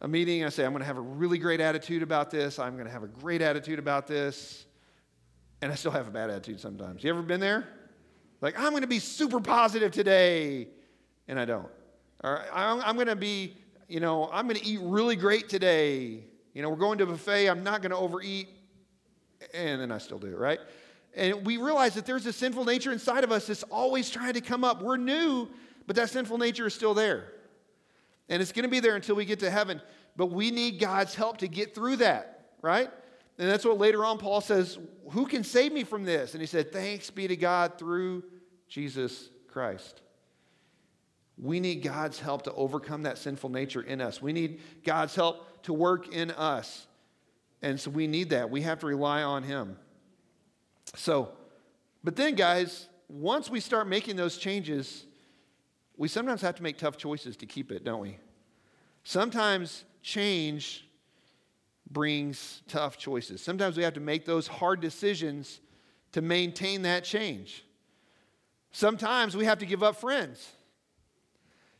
a 0.00 0.08
meeting. 0.08 0.44
I 0.44 0.48
say, 0.48 0.64
I'm 0.64 0.72
going 0.72 0.80
to 0.80 0.86
have 0.86 0.96
a 0.96 1.02
really 1.02 1.38
great 1.38 1.60
attitude 1.60 2.02
about 2.02 2.30
this. 2.30 2.58
I'm 2.58 2.74
going 2.74 2.86
to 2.86 2.92
have 2.92 3.02
a 3.02 3.08
great 3.08 3.42
attitude 3.42 3.78
about 3.78 4.06
this. 4.06 4.64
And 5.60 5.72
I 5.72 5.74
still 5.74 5.90
have 5.90 6.06
a 6.06 6.10
bad 6.10 6.30
attitude 6.30 6.60
sometimes. 6.60 7.02
You 7.02 7.10
ever 7.10 7.22
been 7.22 7.40
there? 7.40 7.66
Like, 8.40 8.58
I'm 8.58 8.70
going 8.70 8.82
to 8.82 8.88
be 8.88 8.98
super 8.98 9.40
positive 9.40 9.92
today. 9.92 10.68
And 11.28 11.38
I 11.40 11.44
don't. 11.44 11.68
Or 12.22 12.44
I'm, 12.52 12.80
I'm 12.80 12.94
going 12.96 13.08
to 13.08 13.16
be, 13.16 13.56
you 13.88 14.00
know, 14.00 14.28
I'm 14.32 14.46
going 14.46 14.60
to 14.60 14.66
eat 14.66 14.80
really 14.82 15.16
great 15.16 15.48
today. 15.48 16.24
You 16.54 16.62
know, 16.62 16.70
we're 16.70 16.76
going 16.76 16.98
to 16.98 17.04
a 17.04 17.08
buffet. 17.08 17.48
I'm 17.48 17.62
not 17.62 17.82
going 17.82 17.90
to 17.90 17.96
overeat. 17.96 18.48
And 19.52 19.80
then 19.80 19.92
I 19.92 19.98
still 19.98 20.18
do, 20.18 20.36
right? 20.36 20.58
And 21.14 21.46
we 21.46 21.56
realize 21.56 21.94
that 21.94 22.06
there's 22.06 22.26
a 22.26 22.32
sinful 22.32 22.64
nature 22.64 22.92
inside 22.92 23.24
of 23.24 23.32
us 23.32 23.46
that's 23.46 23.62
always 23.64 24.10
trying 24.10 24.34
to 24.34 24.40
come 24.40 24.64
up. 24.64 24.82
We're 24.82 24.96
new, 24.96 25.48
but 25.86 25.96
that 25.96 26.10
sinful 26.10 26.38
nature 26.38 26.66
is 26.66 26.74
still 26.74 26.94
there. 26.94 27.32
And 28.28 28.42
it's 28.42 28.52
going 28.52 28.64
to 28.64 28.68
be 28.68 28.80
there 28.80 28.96
until 28.96 29.16
we 29.16 29.24
get 29.24 29.40
to 29.40 29.50
heaven. 29.50 29.80
But 30.16 30.26
we 30.26 30.50
need 30.50 30.78
God's 30.78 31.14
help 31.14 31.38
to 31.38 31.48
get 31.48 31.74
through 31.74 31.96
that, 31.96 32.48
right? 32.62 32.90
And 33.38 33.48
that's 33.48 33.64
what 33.64 33.78
later 33.78 34.04
on 34.04 34.18
Paul 34.18 34.40
says, 34.40 34.78
Who 35.10 35.26
can 35.26 35.44
save 35.44 35.72
me 35.72 35.84
from 35.84 36.04
this? 36.04 36.34
And 36.34 36.40
he 36.40 36.46
said, 36.46 36.72
Thanks 36.72 37.10
be 37.10 37.28
to 37.28 37.36
God 37.36 37.78
through 37.78 38.24
Jesus 38.68 39.28
Christ. 39.48 40.00
We 41.38 41.60
need 41.60 41.82
God's 41.82 42.18
help 42.18 42.42
to 42.42 42.52
overcome 42.54 43.02
that 43.02 43.18
sinful 43.18 43.50
nature 43.50 43.82
in 43.82 44.00
us. 44.00 44.22
We 44.22 44.32
need 44.32 44.60
God's 44.84 45.14
help 45.14 45.62
to 45.64 45.74
work 45.74 46.12
in 46.14 46.30
us. 46.30 46.86
And 47.60 47.78
so 47.78 47.90
we 47.90 48.06
need 48.06 48.30
that. 48.30 48.50
We 48.50 48.62
have 48.62 48.78
to 48.80 48.86
rely 48.86 49.22
on 49.22 49.42
Him. 49.42 49.76
So, 50.94 51.32
but 52.02 52.16
then, 52.16 52.36
guys, 52.36 52.88
once 53.08 53.50
we 53.50 53.60
start 53.60 53.86
making 53.86 54.16
those 54.16 54.38
changes, 54.38 55.04
we 55.96 56.08
sometimes 56.08 56.40
have 56.40 56.54
to 56.56 56.62
make 56.62 56.78
tough 56.78 56.96
choices 56.96 57.36
to 57.38 57.46
keep 57.46 57.70
it, 57.70 57.84
don't 57.84 58.00
we? 58.00 58.18
Sometimes 59.04 59.84
change 60.02 60.85
brings 61.90 62.62
tough 62.68 62.98
choices. 62.98 63.42
Sometimes 63.42 63.76
we 63.76 63.82
have 63.82 63.94
to 63.94 64.00
make 64.00 64.24
those 64.24 64.46
hard 64.46 64.80
decisions 64.80 65.60
to 66.12 66.20
maintain 66.20 66.82
that 66.82 67.04
change. 67.04 67.64
Sometimes 68.72 69.36
we 69.36 69.44
have 69.44 69.58
to 69.58 69.66
give 69.66 69.82
up 69.82 69.96
friends. 69.96 70.52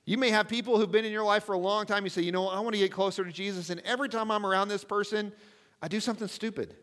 You 0.05 0.19
may 0.19 0.31
have 0.31 0.49
people 0.49 0.79
who've 0.79 0.91
been 0.91 1.05
in 1.05 1.13
your 1.13 1.25
life 1.25 1.45
for 1.45 1.55
a 1.55 1.59
long 1.59 1.85
time. 1.85 2.05
You 2.05 2.11
say, 2.11 2.23
you 2.23 2.33
know, 2.33 2.49
I 2.49 2.61
want 2.61 2.75
to 2.75 2.79
get 2.79 2.93
closer 2.93 3.25
to 3.25 3.33
Jesus. 3.33 3.71
And 3.71 3.81
every 3.81 4.09
time 4.09 4.31
I'm 4.31 4.47
around 4.47 4.69
this 4.69 4.85
person, 4.85 5.33
I 5.83 5.89
do 5.89 5.99
something 5.99 6.29
stupid. 6.29 6.77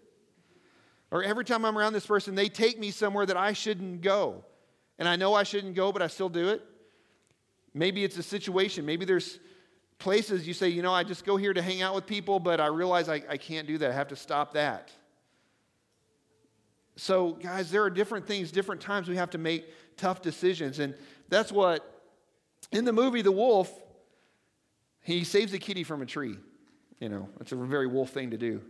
Or 1.10 1.24
every 1.24 1.46
time 1.46 1.64
I'm 1.64 1.78
around 1.78 1.94
this 1.94 2.06
person, 2.06 2.36
they 2.36 2.50
take 2.50 2.78
me 2.78 2.92
somewhere 2.92 3.26
that 3.26 3.38
I 3.38 3.54
shouldn't 3.54 4.02
go. 4.02 4.44
And 5.00 5.08
I 5.08 5.16
know 5.16 5.34
I 5.34 5.44
shouldn't 5.44 5.76
go, 5.76 5.92
but 5.92 6.02
I 6.02 6.08
still 6.08 6.30
do 6.30 6.50
it. 6.50 6.62
Maybe 7.74 8.04
it's 8.04 8.18
a 8.18 8.24
situation. 8.24 8.86
Maybe 8.86 9.06
there's 9.06 9.40
places 10.04 10.46
you 10.46 10.54
say, 10.54 10.68
you 10.68 10.82
know, 10.82 10.94
I 10.94 11.04
just 11.04 11.24
go 11.24 11.38
here 11.38 11.54
to 11.54 11.62
hang 11.62 11.82
out 11.82 11.96
with 11.96 12.06
people, 12.06 12.38
but 12.38 12.60
I 12.60 12.68
realize 12.68 13.08
I, 13.08 13.24
I 13.30 13.38
can't 13.38 13.66
do 13.66 13.78
that. 13.78 13.90
I 13.90 13.94
have 13.94 14.10
to 14.10 14.18
stop 14.18 14.54
that. 14.54 14.92
So, 16.98 17.32
guys, 17.32 17.72
there 17.72 17.84
are 17.84 17.90
different 17.90 18.28
things, 18.28 18.52
different 18.52 18.82
times 18.82 19.08
we 19.08 19.16
have 19.16 19.30
to 19.30 19.38
make 19.38 19.66
tough 19.96 20.22
decisions. 20.22 20.80
And 20.80 20.94
that's 21.30 21.54
what 21.54 22.02
in 22.74 22.84
the 22.84 22.92
movie, 22.92 23.22
The 23.22 23.32
Wolf, 23.32 23.72
he 25.02 25.24
saves 25.24 25.54
a 25.54 25.58
kitty 25.58 25.86
from 25.86 26.02
a 26.02 26.06
tree. 26.06 26.36
You 27.00 27.08
know, 27.08 27.30
it's 27.40 27.54
a 27.54 27.56
very 27.56 27.88
wolf 27.88 28.10
thing 28.10 28.32
to 28.32 28.38
do. 28.38 28.62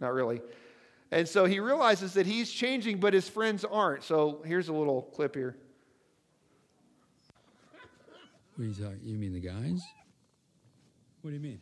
Not 0.00 0.14
really. 0.14 0.40
And 1.10 1.28
so 1.28 1.44
he 1.44 1.60
realizes 1.60 2.14
that 2.14 2.24
he's 2.24 2.50
changing, 2.50 2.98
but 2.98 3.12
his 3.12 3.28
friends 3.28 3.64
aren't. 3.64 4.04
So 4.04 4.42
here's 4.46 4.68
a 4.68 4.72
little 4.72 5.02
clip 5.02 5.34
here. 5.34 5.54
What 8.56 8.64
are 8.64 8.68
you 8.68 8.74
talking? 8.74 9.00
You 9.02 9.18
mean 9.18 9.34
the 9.34 9.40
guys? 9.40 9.82
What 11.22 11.30
do 11.30 11.36
you 11.36 11.40
mean? 11.40 11.60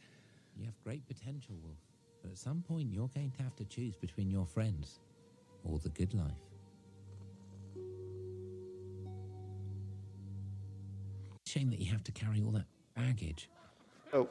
You 0.59 0.65
have 0.65 0.75
great 0.83 1.07
potential, 1.07 1.55
Wolf. 1.63 1.77
But 2.23 2.33
at 2.33 2.39
some 2.39 2.63
point, 2.67 2.89
you're 2.91 3.09
going 3.15 3.31
to 3.37 3.43
have 3.43 3.55
to 3.57 3.65
choose 3.67 3.95
between 3.95 4.31
your 4.31 4.47
friends 4.47 5.01
or 5.65 5.79
the 5.79 5.91
good 5.91 6.13
life. 6.15 6.33
Shame 11.47 11.71
that 11.71 11.79
you 11.79 11.91
have 11.93 12.05
to 12.05 12.13
carry 12.13 12.43
all 12.43 12.53
that 12.53 12.67
baggage. 12.97 13.51
Oh, 14.13 14.29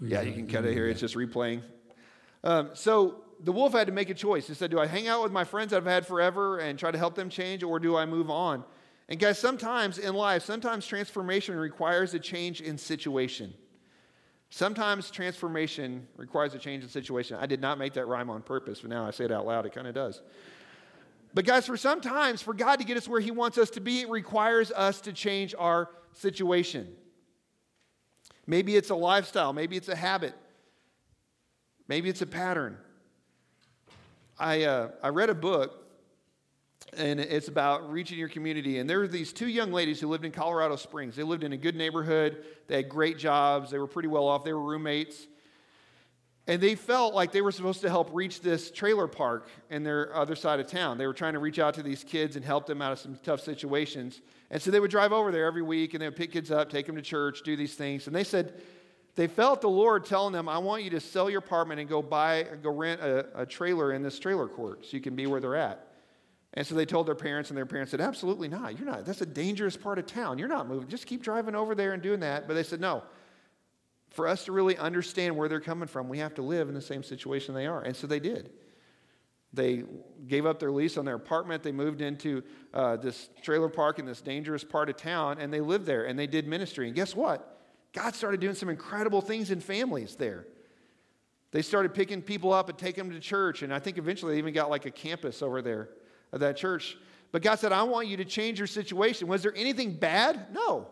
yeah, 0.00 0.22
you 0.22 0.32
can 0.32 0.46
cut 0.46 0.64
it 0.64 0.72
here. 0.72 0.88
It's 0.88 1.00
just 1.00 1.16
replaying. 1.16 1.62
Um, 2.44 2.70
so 2.74 3.22
the 3.42 3.52
wolf 3.52 3.72
had 3.72 3.86
to 3.88 3.92
make 3.92 4.08
a 4.08 4.14
choice. 4.14 4.46
He 4.46 4.54
said, 4.54 4.70
Do 4.70 4.78
I 4.78 4.86
hang 4.86 5.08
out 5.08 5.22
with 5.22 5.32
my 5.32 5.44
friends 5.44 5.70
that 5.70 5.78
I've 5.78 5.86
had 5.86 6.06
forever 6.06 6.58
and 6.58 6.78
try 6.78 6.90
to 6.90 6.98
help 6.98 7.14
them 7.14 7.28
change, 7.28 7.62
or 7.62 7.78
do 7.78 7.96
I 7.96 8.06
move 8.06 8.30
on? 8.30 8.64
And 9.08 9.18
guys, 9.18 9.38
sometimes 9.38 9.98
in 9.98 10.14
life, 10.14 10.44
sometimes 10.44 10.86
transformation 10.86 11.56
requires 11.56 12.14
a 12.14 12.20
change 12.20 12.60
in 12.60 12.78
situation. 12.78 13.52
Sometimes 14.50 15.10
transformation 15.12 16.08
requires 16.16 16.54
a 16.54 16.58
change 16.58 16.82
in 16.82 16.90
situation. 16.90 17.36
I 17.40 17.46
did 17.46 17.60
not 17.60 17.78
make 17.78 17.92
that 17.94 18.06
rhyme 18.06 18.28
on 18.28 18.42
purpose, 18.42 18.80
but 18.80 18.90
now 18.90 19.06
I 19.06 19.12
say 19.12 19.24
it 19.24 19.32
out 19.32 19.46
loud, 19.46 19.64
it 19.64 19.72
kind 19.72 19.86
of 19.86 19.94
does. 19.94 20.20
But 21.32 21.44
guys, 21.44 21.66
for 21.66 21.76
sometimes, 21.76 22.42
for 22.42 22.52
God 22.52 22.80
to 22.80 22.84
get 22.84 22.96
us 22.96 23.06
where 23.06 23.20
He 23.20 23.30
wants 23.30 23.56
us 23.58 23.70
to 23.70 23.80
be, 23.80 24.00
it 24.00 24.10
requires 24.10 24.72
us 24.72 25.00
to 25.02 25.12
change 25.12 25.54
our 25.56 25.88
situation. 26.12 26.88
Maybe 28.46 28.74
it's 28.74 28.90
a 28.90 28.96
lifestyle, 28.96 29.52
maybe 29.52 29.76
it's 29.76 29.88
a 29.88 29.94
habit, 29.94 30.34
maybe 31.86 32.08
it's 32.08 32.22
a 32.22 32.26
pattern. 32.26 32.76
I, 34.36 34.64
uh, 34.64 34.90
I 35.00 35.10
read 35.10 35.30
a 35.30 35.34
book, 35.34 35.79
and 36.96 37.20
it's 37.20 37.48
about 37.48 37.90
reaching 37.90 38.18
your 38.18 38.28
community. 38.28 38.78
And 38.78 38.88
there 38.88 38.98
were 38.98 39.08
these 39.08 39.32
two 39.32 39.48
young 39.48 39.72
ladies 39.72 40.00
who 40.00 40.08
lived 40.08 40.24
in 40.24 40.32
Colorado 40.32 40.76
Springs. 40.76 41.14
They 41.14 41.22
lived 41.22 41.44
in 41.44 41.52
a 41.52 41.56
good 41.56 41.76
neighborhood, 41.76 42.44
they 42.66 42.76
had 42.76 42.88
great 42.88 43.18
jobs, 43.18 43.70
they 43.70 43.78
were 43.78 43.86
pretty 43.86 44.08
well 44.08 44.26
off, 44.26 44.44
they 44.44 44.52
were 44.52 44.62
roommates. 44.62 45.26
And 46.46 46.60
they 46.60 46.74
felt 46.74 47.14
like 47.14 47.30
they 47.30 47.42
were 47.42 47.52
supposed 47.52 47.80
to 47.82 47.88
help 47.88 48.10
reach 48.12 48.40
this 48.40 48.72
trailer 48.72 49.06
park 49.06 49.48
in 49.68 49.84
their 49.84 50.14
other 50.16 50.34
side 50.34 50.58
of 50.58 50.66
town. 50.66 50.98
They 50.98 51.06
were 51.06 51.14
trying 51.14 51.34
to 51.34 51.38
reach 51.38 51.60
out 51.60 51.74
to 51.74 51.82
these 51.82 52.02
kids 52.02 52.34
and 52.34 52.44
help 52.44 52.66
them 52.66 52.82
out 52.82 52.90
of 52.90 52.98
some 52.98 53.16
tough 53.22 53.40
situations. 53.40 54.20
And 54.50 54.60
so 54.60 54.72
they 54.72 54.80
would 54.80 54.90
drive 54.90 55.12
over 55.12 55.30
there 55.30 55.46
every 55.46 55.62
week 55.62 55.94
and 55.94 56.02
they 56.02 56.08
would 56.08 56.16
pick 56.16 56.32
kids 56.32 56.50
up, 56.50 56.68
take 56.68 56.86
them 56.86 56.96
to 56.96 57.02
church, 57.02 57.42
do 57.44 57.54
these 57.56 57.74
things. 57.74 58.08
And 58.08 58.16
they 58.16 58.24
said 58.24 58.60
they 59.14 59.28
felt 59.28 59.60
the 59.60 59.68
Lord 59.68 60.04
telling 60.04 60.32
them, 60.32 60.48
I 60.48 60.58
want 60.58 60.82
you 60.82 60.90
to 60.90 61.00
sell 61.00 61.30
your 61.30 61.38
apartment 61.38 61.78
and 61.78 61.88
go 61.88 62.02
buy, 62.02 62.46
go 62.62 62.70
rent 62.70 63.00
a, 63.00 63.42
a 63.42 63.46
trailer 63.46 63.92
in 63.92 64.02
this 64.02 64.18
trailer 64.18 64.48
court 64.48 64.84
so 64.84 64.96
you 64.96 65.02
can 65.02 65.14
be 65.14 65.26
where 65.26 65.40
they're 65.40 65.56
at. 65.56 65.89
And 66.54 66.66
so 66.66 66.74
they 66.74 66.84
told 66.84 67.06
their 67.06 67.14
parents, 67.14 67.50
and 67.50 67.56
their 67.56 67.66
parents 67.66 67.92
said, 67.92 68.00
Absolutely 68.00 68.48
not. 68.48 68.78
You're 68.78 68.88
not. 68.88 69.04
That's 69.04 69.20
a 69.20 69.26
dangerous 69.26 69.76
part 69.76 69.98
of 69.98 70.06
town. 70.06 70.38
You're 70.38 70.48
not 70.48 70.66
moving. 70.66 70.88
Just 70.88 71.06
keep 71.06 71.22
driving 71.22 71.54
over 71.54 71.74
there 71.74 71.92
and 71.92 72.02
doing 72.02 72.20
that. 72.20 72.48
But 72.48 72.54
they 72.54 72.64
said, 72.64 72.80
No. 72.80 73.02
For 74.10 74.26
us 74.26 74.46
to 74.46 74.52
really 74.52 74.76
understand 74.76 75.36
where 75.36 75.48
they're 75.48 75.60
coming 75.60 75.86
from, 75.86 76.08
we 76.08 76.18
have 76.18 76.34
to 76.34 76.42
live 76.42 76.68
in 76.68 76.74
the 76.74 76.82
same 76.82 77.04
situation 77.04 77.54
they 77.54 77.66
are. 77.66 77.80
And 77.82 77.94
so 77.94 78.08
they 78.08 78.18
did. 78.18 78.50
They 79.52 79.84
gave 80.26 80.46
up 80.46 80.58
their 80.58 80.72
lease 80.72 80.96
on 80.96 81.04
their 81.04 81.14
apartment. 81.14 81.62
They 81.62 81.70
moved 81.70 82.00
into 82.00 82.42
uh, 82.74 82.96
this 82.96 83.30
trailer 83.42 83.68
park 83.68 84.00
in 84.00 84.06
this 84.06 84.20
dangerous 84.20 84.64
part 84.64 84.88
of 84.88 84.96
town, 84.96 85.38
and 85.38 85.52
they 85.52 85.60
lived 85.60 85.86
there 85.86 86.06
and 86.06 86.18
they 86.18 86.26
did 86.26 86.48
ministry. 86.48 86.86
And 86.86 86.96
guess 86.96 87.14
what? 87.14 87.58
God 87.92 88.14
started 88.16 88.40
doing 88.40 88.54
some 88.54 88.68
incredible 88.68 89.20
things 89.20 89.52
in 89.52 89.60
families 89.60 90.16
there. 90.16 90.46
They 91.52 91.62
started 91.62 91.94
picking 91.94 92.22
people 92.22 92.52
up 92.52 92.68
and 92.68 92.78
taking 92.78 93.04
them 93.04 93.12
to 93.12 93.20
church, 93.20 93.62
and 93.62 93.74
I 93.74 93.80
think 93.80 93.98
eventually 93.98 94.34
they 94.34 94.38
even 94.38 94.54
got 94.54 94.70
like 94.70 94.86
a 94.86 94.90
campus 94.90 95.42
over 95.42 95.62
there 95.62 95.88
of 96.32 96.40
that 96.40 96.56
church. 96.56 96.96
But 97.32 97.42
God 97.42 97.58
said, 97.58 97.72
I 97.72 97.82
want 97.84 98.08
you 98.08 98.16
to 98.18 98.24
change 98.24 98.58
your 98.58 98.66
situation. 98.66 99.28
Was 99.28 99.42
there 99.42 99.54
anything 99.54 99.94
bad? 99.94 100.46
No. 100.52 100.88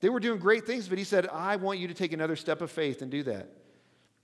They 0.00 0.08
were 0.08 0.20
doing 0.20 0.38
great 0.38 0.66
things, 0.66 0.88
but 0.88 0.98
He 0.98 1.04
said, 1.04 1.28
I 1.28 1.56
want 1.56 1.78
you 1.78 1.88
to 1.88 1.94
take 1.94 2.12
another 2.12 2.36
step 2.36 2.60
of 2.60 2.70
faith 2.70 3.02
and 3.02 3.10
do 3.10 3.22
that. 3.24 3.48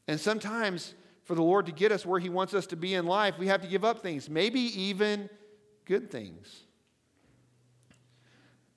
And 0.06 0.18
sometimes 0.18 0.94
for 1.24 1.34
the 1.34 1.42
Lord 1.42 1.66
to 1.66 1.72
get 1.72 1.92
us 1.92 2.06
where 2.06 2.20
He 2.20 2.28
wants 2.28 2.54
us 2.54 2.66
to 2.68 2.76
be 2.76 2.94
in 2.94 3.06
life, 3.06 3.38
we 3.38 3.48
have 3.48 3.62
to 3.62 3.68
give 3.68 3.84
up 3.84 4.00
things, 4.00 4.28
maybe 4.28 4.60
even 4.60 5.28
good 5.84 6.10
things. 6.10 6.64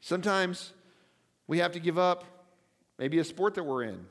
Sometimes 0.02 0.74
we 1.48 1.60
have 1.60 1.74
to 1.74 1.80
give 1.80 1.98
up 1.98 2.24
maybe 2.98 3.20
a 3.20 3.24
sport 3.24 3.56
that 3.56 3.64
we're 3.64 3.84
in. 3.84 4.06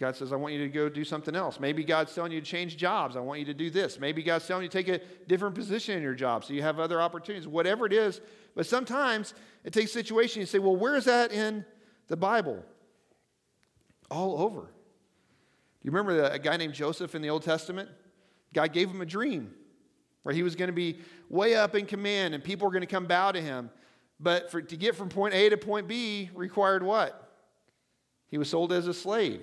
God 0.00 0.16
says, 0.16 0.32
I 0.32 0.36
want 0.36 0.54
you 0.54 0.60
to 0.60 0.68
go 0.68 0.88
do 0.88 1.04
something 1.04 1.36
else. 1.36 1.60
Maybe 1.60 1.84
God's 1.84 2.14
telling 2.14 2.32
you 2.32 2.40
to 2.40 2.46
change 2.46 2.76
jobs. 2.76 3.16
I 3.16 3.20
want 3.20 3.38
you 3.38 3.46
to 3.46 3.54
do 3.54 3.70
this. 3.70 4.00
Maybe 4.00 4.22
God's 4.22 4.46
telling 4.46 4.64
you 4.64 4.68
to 4.68 4.82
take 4.82 4.88
a 4.88 5.00
different 5.28 5.54
position 5.54 5.96
in 5.96 6.02
your 6.02 6.14
job 6.14 6.44
so 6.44 6.52
you 6.52 6.62
have 6.62 6.80
other 6.80 7.00
opportunities, 7.00 7.46
whatever 7.46 7.86
it 7.86 7.92
is. 7.92 8.20
But 8.56 8.66
sometimes 8.66 9.34
it 9.62 9.72
takes 9.72 9.90
a 9.90 9.94
situation 9.94 10.40
you 10.40 10.46
say, 10.46 10.58
well, 10.58 10.76
where 10.76 10.96
is 10.96 11.04
that 11.04 11.30
in 11.30 11.64
the 12.08 12.16
Bible? 12.16 12.64
All 14.10 14.42
over. 14.42 14.62
Do 14.62 14.68
you 15.82 15.92
remember 15.92 16.24
a 16.24 16.38
guy 16.38 16.56
named 16.56 16.74
Joseph 16.74 17.14
in 17.14 17.22
the 17.22 17.30
Old 17.30 17.42
Testament? 17.42 17.88
God 18.52 18.72
gave 18.72 18.90
him 18.90 19.00
a 19.00 19.06
dream 19.06 19.54
where 20.24 20.34
he 20.34 20.42
was 20.42 20.56
going 20.56 20.68
to 20.68 20.74
be 20.74 20.98
way 21.28 21.54
up 21.54 21.74
in 21.76 21.86
command 21.86 22.34
and 22.34 22.42
people 22.42 22.66
were 22.66 22.72
going 22.72 22.80
to 22.80 22.86
come 22.86 23.06
bow 23.06 23.30
to 23.30 23.40
him. 23.40 23.70
But 24.18 24.50
for, 24.50 24.60
to 24.60 24.76
get 24.76 24.96
from 24.96 25.08
point 25.08 25.34
A 25.34 25.50
to 25.50 25.56
point 25.56 25.86
B 25.86 26.30
required 26.34 26.82
what? 26.82 27.20
He 28.28 28.38
was 28.38 28.48
sold 28.48 28.72
as 28.72 28.88
a 28.88 28.94
slave. 28.94 29.42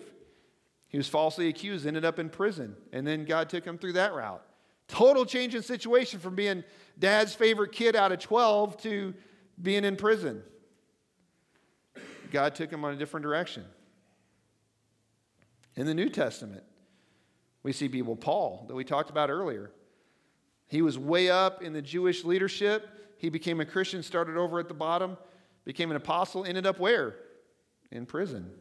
He 0.91 0.97
was 0.97 1.07
falsely 1.07 1.47
accused, 1.47 1.87
ended 1.87 2.03
up 2.03 2.19
in 2.19 2.29
prison, 2.29 2.75
and 2.91 3.07
then 3.07 3.23
God 3.23 3.49
took 3.49 3.63
him 3.63 3.77
through 3.77 3.93
that 3.93 4.13
route. 4.13 4.43
Total 4.89 5.25
change 5.25 5.55
in 5.55 5.63
situation 5.63 6.19
from 6.19 6.35
being 6.35 6.65
dad's 6.99 7.33
favorite 7.33 7.71
kid 7.71 7.95
out 7.95 8.11
of 8.11 8.19
12 8.19 8.75
to 8.81 9.13
being 9.61 9.85
in 9.85 9.95
prison. 9.95 10.43
God 12.29 12.55
took 12.55 12.69
him 12.69 12.83
on 12.83 12.93
a 12.93 12.97
different 12.97 13.23
direction. 13.23 13.63
In 15.77 15.85
the 15.85 15.93
New 15.93 16.09
Testament, 16.09 16.63
we 17.63 17.71
see 17.71 17.87
people, 17.87 18.17
Paul, 18.17 18.65
that 18.67 18.75
we 18.75 18.83
talked 18.83 19.09
about 19.09 19.29
earlier. 19.29 19.71
He 20.67 20.81
was 20.81 20.99
way 20.99 21.29
up 21.29 21.61
in 21.61 21.71
the 21.71 21.81
Jewish 21.81 22.25
leadership. 22.25 22.89
He 23.17 23.29
became 23.29 23.61
a 23.61 23.65
Christian, 23.65 24.03
started 24.03 24.35
over 24.35 24.59
at 24.59 24.67
the 24.67 24.73
bottom, 24.73 25.17
became 25.63 25.89
an 25.89 25.95
apostle, 25.95 26.43
ended 26.43 26.65
up 26.65 26.79
where? 26.79 27.15
In 27.91 28.05
prison 28.05 28.51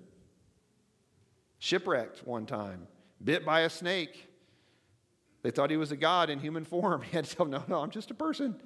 shipwrecked 1.61 2.27
one 2.27 2.47
time, 2.47 2.89
bit 3.23 3.47
by 3.47 3.61
a 3.61 3.71
snake. 3.71 4.27
They 5.43 5.51
thought 5.51 5.71
he 5.71 5.77
was 5.77 5.93
a 5.93 5.97
god 5.97 6.29
in 6.29 6.41
human 6.41 6.65
form. 6.65 7.03
He 7.11 7.13
had 7.13 7.27
to 7.27 7.37
tell 7.37 7.47
them, 7.47 7.53
no, 7.53 7.77
no, 7.77 7.83
I'm 7.83 7.91
just 7.91 8.11
a 8.11 8.15
person. 8.15 8.61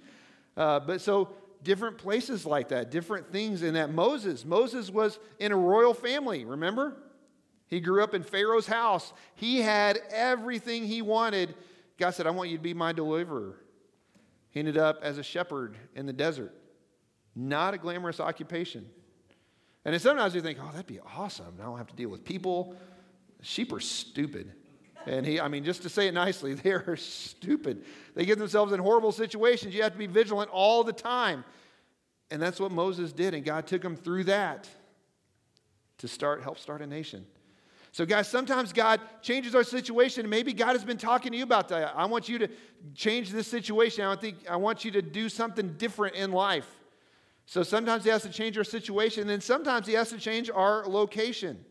Uh, 0.56 0.80
but 0.80 1.02
so 1.02 1.28
different 1.62 1.98
places 1.98 2.46
like 2.46 2.68
that, 2.68 2.90
different 2.90 3.30
things 3.30 3.62
in 3.62 3.74
that. 3.74 3.92
Moses, 3.92 4.44
Moses 4.44 4.90
was 4.90 5.18
in 5.38 5.52
a 5.52 5.56
royal 5.56 5.92
family, 5.92 6.44
remember? 6.44 6.96
He 7.66 7.80
grew 7.80 8.02
up 8.02 8.14
in 8.14 8.22
Pharaoh's 8.22 8.66
house. 8.66 9.12
He 9.34 9.60
had 9.60 9.98
everything 10.10 10.86
he 10.86 11.02
wanted. 11.02 11.54
God 11.98 12.10
said, 12.10 12.26
I 12.26 12.30
want 12.30 12.50
you 12.50 12.56
to 12.56 12.62
be 12.62 12.74
my 12.74 12.92
deliverer. 12.92 13.56
He 14.50 14.60
ended 14.60 14.78
up 14.78 15.00
as 15.02 15.18
a 15.18 15.22
shepherd 15.22 15.76
in 15.96 16.06
the 16.06 16.12
desert. 16.12 16.54
Not 17.34 17.74
a 17.74 17.78
glamorous 17.78 18.20
occupation. 18.20 18.86
And 19.84 20.00
sometimes 20.00 20.34
you 20.34 20.40
think, 20.40 20.58
oh, 20.60 20.70
that'd 20.72 20.86
be 20.86 21.00
awesome. 21.16 21.54
I 21.60 21.64
don't 21.64 21.78
have 21.78 21.88
to 21.88 21.96
deal 21.96 22.08
with 22.08 22.24
people. 22.24 22.74
Sheep 23.42 23.72
are 23.72 23.80
stupid. 23.80 24.52
And 25.06 25.26
he, 25.26 25.38
I 25.38 25.48
mean, 25.48 25.64
just 25.64 25.82
to 25.82 25.88
say 25.88 26.08
it 26.08 26.14
nicely, 26.14 26.54
they 26.54 26.72
are 26.72 26.96
stupid. 26.96 27.84
They 28.14 28.24
get 28.24 28.38
themselves 28.38 28.72
in 28.72 28.80
horrible 28.80 29.12
situations. 29.12 29.74
You 29.74 29.82
have 29.82 29.92
to 29.92 29.98
be 29.98 30.06
vigilant 30.06 30.50
all 30.50 30.84
the 30.84 30.92
time. 30.92 31.44
And 32.30 32.40
that's 32.40 32.58
what 32.58 32.72
Moses 32.72 33.12
did, 33.12 33.34
and 33.34 33.44
God 33.44 33.66
took 33.66 33.84
him 33.84 33.96
through 33.96 34.24
that 34.24 34.68
to 35.98 36.08
start, 36.08 36.42
help 36.42 36.58
start 36.58 36.80
a 36.80 36.86
nation. 36.86 37.26
So, 37.92 38.04
guys, 38.04 38.28
sometimes 38.28 38.72
God 38.72 39.00
changes 39.22 39.54
our 39.54 39.62
situation, 39.62 40.28
maybe 40.28 40.52
God 40.52 40.72
has 40.72 40.82
been 40.82 40.96
talking 40.96 41.30
to 41.30 41.38
you 41.38 41.44
about 41.44 41.68
that. 41.68 41.92
I 41.94 42.06
want 42.06 42.28
you 42.28 42.38
to 42.38 42.48
change 42.94 43.30
this 43.30 43.46
situation. 43.46 44.04
I 44.04 44.16
think 44.16 44.38
I 44.50 44.56
want 44.56 44.84
you 44.84 44.90
to 44.92 45.02
do 45.02 45.28
something 45.28 45.74
different 45.74 46.16
in 46.16 46.32
life. 46.32 46.66
So 47.46 47.62
sometimes 47.62 48.04
He 48.04 48.10
has 48.10 48.22
to 48.22 48.30
change 48.30 48.56
our 48.58 48.64
situation, 48.64 49.22
and 49.22 49.30
then 49.30 49.40
sometimes 49.40 49.86
He 49.86 49.94
has 49.94 50.10
to 50.10 50.18
change 50.18 50.50
our 50.50 50.86
location. 50.86 51.64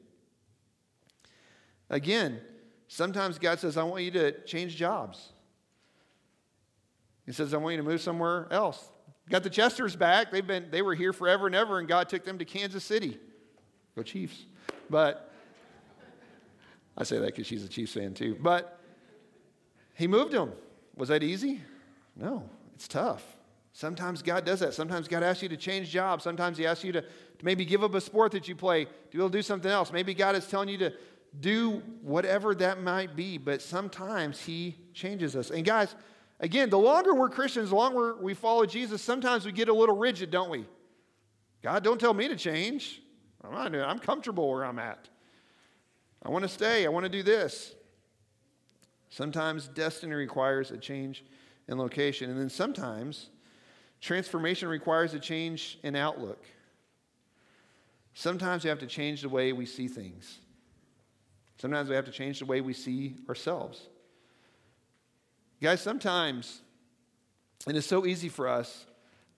Again, 1.90 2.40
sometimes 2.88 3.40
God 3.40 3.60
says, 3.60 3.78
I 3.78 3.84
want 3.84 4.04
you 4.04 4.12
to 4.12 4.44
change 4.46 4.76
jobs. 4.76 5.30
He 7.26 7.32
says, 7.32 7.54
I 7.54 7.58
want 7.58 7.74
you 7.74 7.82
to 7.82 7.88
move 7.88 8.02
somewhere 8.02 8.48
else. 8.52 8.90
Got 9.30 9.44
the 9.44 9.50
Chesters 9.50 9.96
back. 9.96 10.32
They've 10.32 10.46
been, 10.46 10.70
they 10.70 10.82
were 10.82 10.96
here 10.96 11.14
forever 11.14 11.48
and 11.48 11.56
ever, 11.56 11.80
and 11.80 11.88
God 11.88 12.10
took 12.10 12.26
them 12.26 12.38
to 12.40 12.46
Kansas 12.46 12.84
City. 12.84 13.18
Go 13.96 14.04
Chiefs. 14.04 14.46
But 14.90 15.32
I 16.98 17.04
say 17.04 17.20
that 17.20 17.28
because 17.28 17.48
she's 17.48 17.64
a 17.64 17.68
Chiefs 17.68 17.94
fan 17.94 18.14
too. 18.14 18.38
But 18.40 18.80
he 19.96 20.08
moved 20.08 20.34
them. 20.34 20.52
Was 20.96 21.10
that 21.10 21.24
easy? 21.24 21.62
No, 22.16 22.50
it's 22.76 22.88
tough. 22.88 23.24
Sometimes 23.74 24.22
God 24.22 24.46
does 24.46 24.60
that. 24.60 24.76
Sometimes 24.76 25.08
God 25.08 25.24
asks 25.24 25.42
you 25.42 25.50
to 25.50 25.58
change 25.58 25.90
jobs. 25.90 26.24
Sometimes 26.24 26.60
He 26.60 26.66
asks 26.66 26.84
you 26.84 26.92
to, 26.92 27.02
to 27.02 27.08
maybe 27.42 27.66
give 27.66 27.84
up 27.84 27.96
a 27.96 28.02
sport 28.02 28.32
that 28.34 28.48
you 28.48 28.56
play 28.56 28.86
to 28.86 28.92
be 29.12 29.18
able 29.18 29.30
to 29.32 29.38
do 29.38 29.42
something 29.42 29.70
else. 29.70 29.92
Maybe 29.92 30.14
God 30.14 30.36
is 30.36 30.48
telling 30.48 30.70
you 30.70 30.78
to 30.78 30.94
do 31.40 31.82
whatever 32.04 32.54
that 32.54 32.82
might 32.82 33.16
be, 33.16 33.40
but 33.40 33.64
sometimes 33.64 34.40
He 34.40 34.76
changes 34.94 35.36
us. 35.36 35.50
And 35.50 35.66
guys, 35.66 35.96
again, 36.40 36.70
the 36.70 36.78
longer 36.78 37.16
we're 37.16 37.30
Christians, 37.30 37.70
the 37.72 37.76
longer 37.76 38.16
we 38.22 38.36
follow 38.36 38.68
Jesus, 38.68 39.02
sometimes 39.02 39.44
we 39.44 39.52
get 39.52 39.70
a 39.70 39.74
little 39.74 39.98
rigid, 39.98 40.30
don't 40.30 40.52
we? 40.52 40.66
God, 41.64 41.84
don't 41.84 42.00
tell 42.00 42.14
me 42.14 42.28
to 42.28 42.36
change. 42.36 43.02
I'm 43.44 43.54
not 43.54 43.72
doing 43.72 43.84
I'm 43.84 44.00
comfortable 44.00 44.50
where 44.50 44.64
I'm 44.64 44.78
at. 44.78 45.10
I 46.22 46.30
want 46.30 46.44
to 46.44 46.50
stay. 46.50 46.86
I 46.86 46.90
want 46.90 47.06
to 47.06 47.10
do 47.10 47.24
this. 47.24 47.74
Sometimes 49.10 49.68
destiny 49.68 50.14
requires 50.14 50.70
a 50.72 50.78
change 50.78 51.26
in 51.68 51.78
location. 51.78 52.30
And 52.30 52.40
then 52.40 52.50
sometimes 52.50 53.30
Transformation 54.04 54.68
requires 54.68 55.14
a 55.14 55.20
change 55.20 55.80
in 55.82 55.96
outlook. 55.96 56.44
Sometimes 58.14 58.66
we 58.66 58.70
have 58.70 58.80
to 58.80 58.86
change 58.86 59.22
the 59.22 59.30
way 59.30 59.54
we 59.54 59.66
see 59.66 59.88
things. 59.88 60.40
Sometimes 61.58 61.88
we 61.88 61.96
have 61.96 62.04
to 62.04 62.12
change 62.12 62.40
the 62.40 62.46
way 62.46 62.60
we 62.60 62.74
see 62.74 63.16
ourselves. 63.30 63.88
Guys, 65.62 65.80
sometimes, 65.80 66.62
and 67.66 67.78
it's 67.78 67.88
so 67.88 68.06
easy 68.06 68.28
for 68.28 68.50
us 68.50 68.86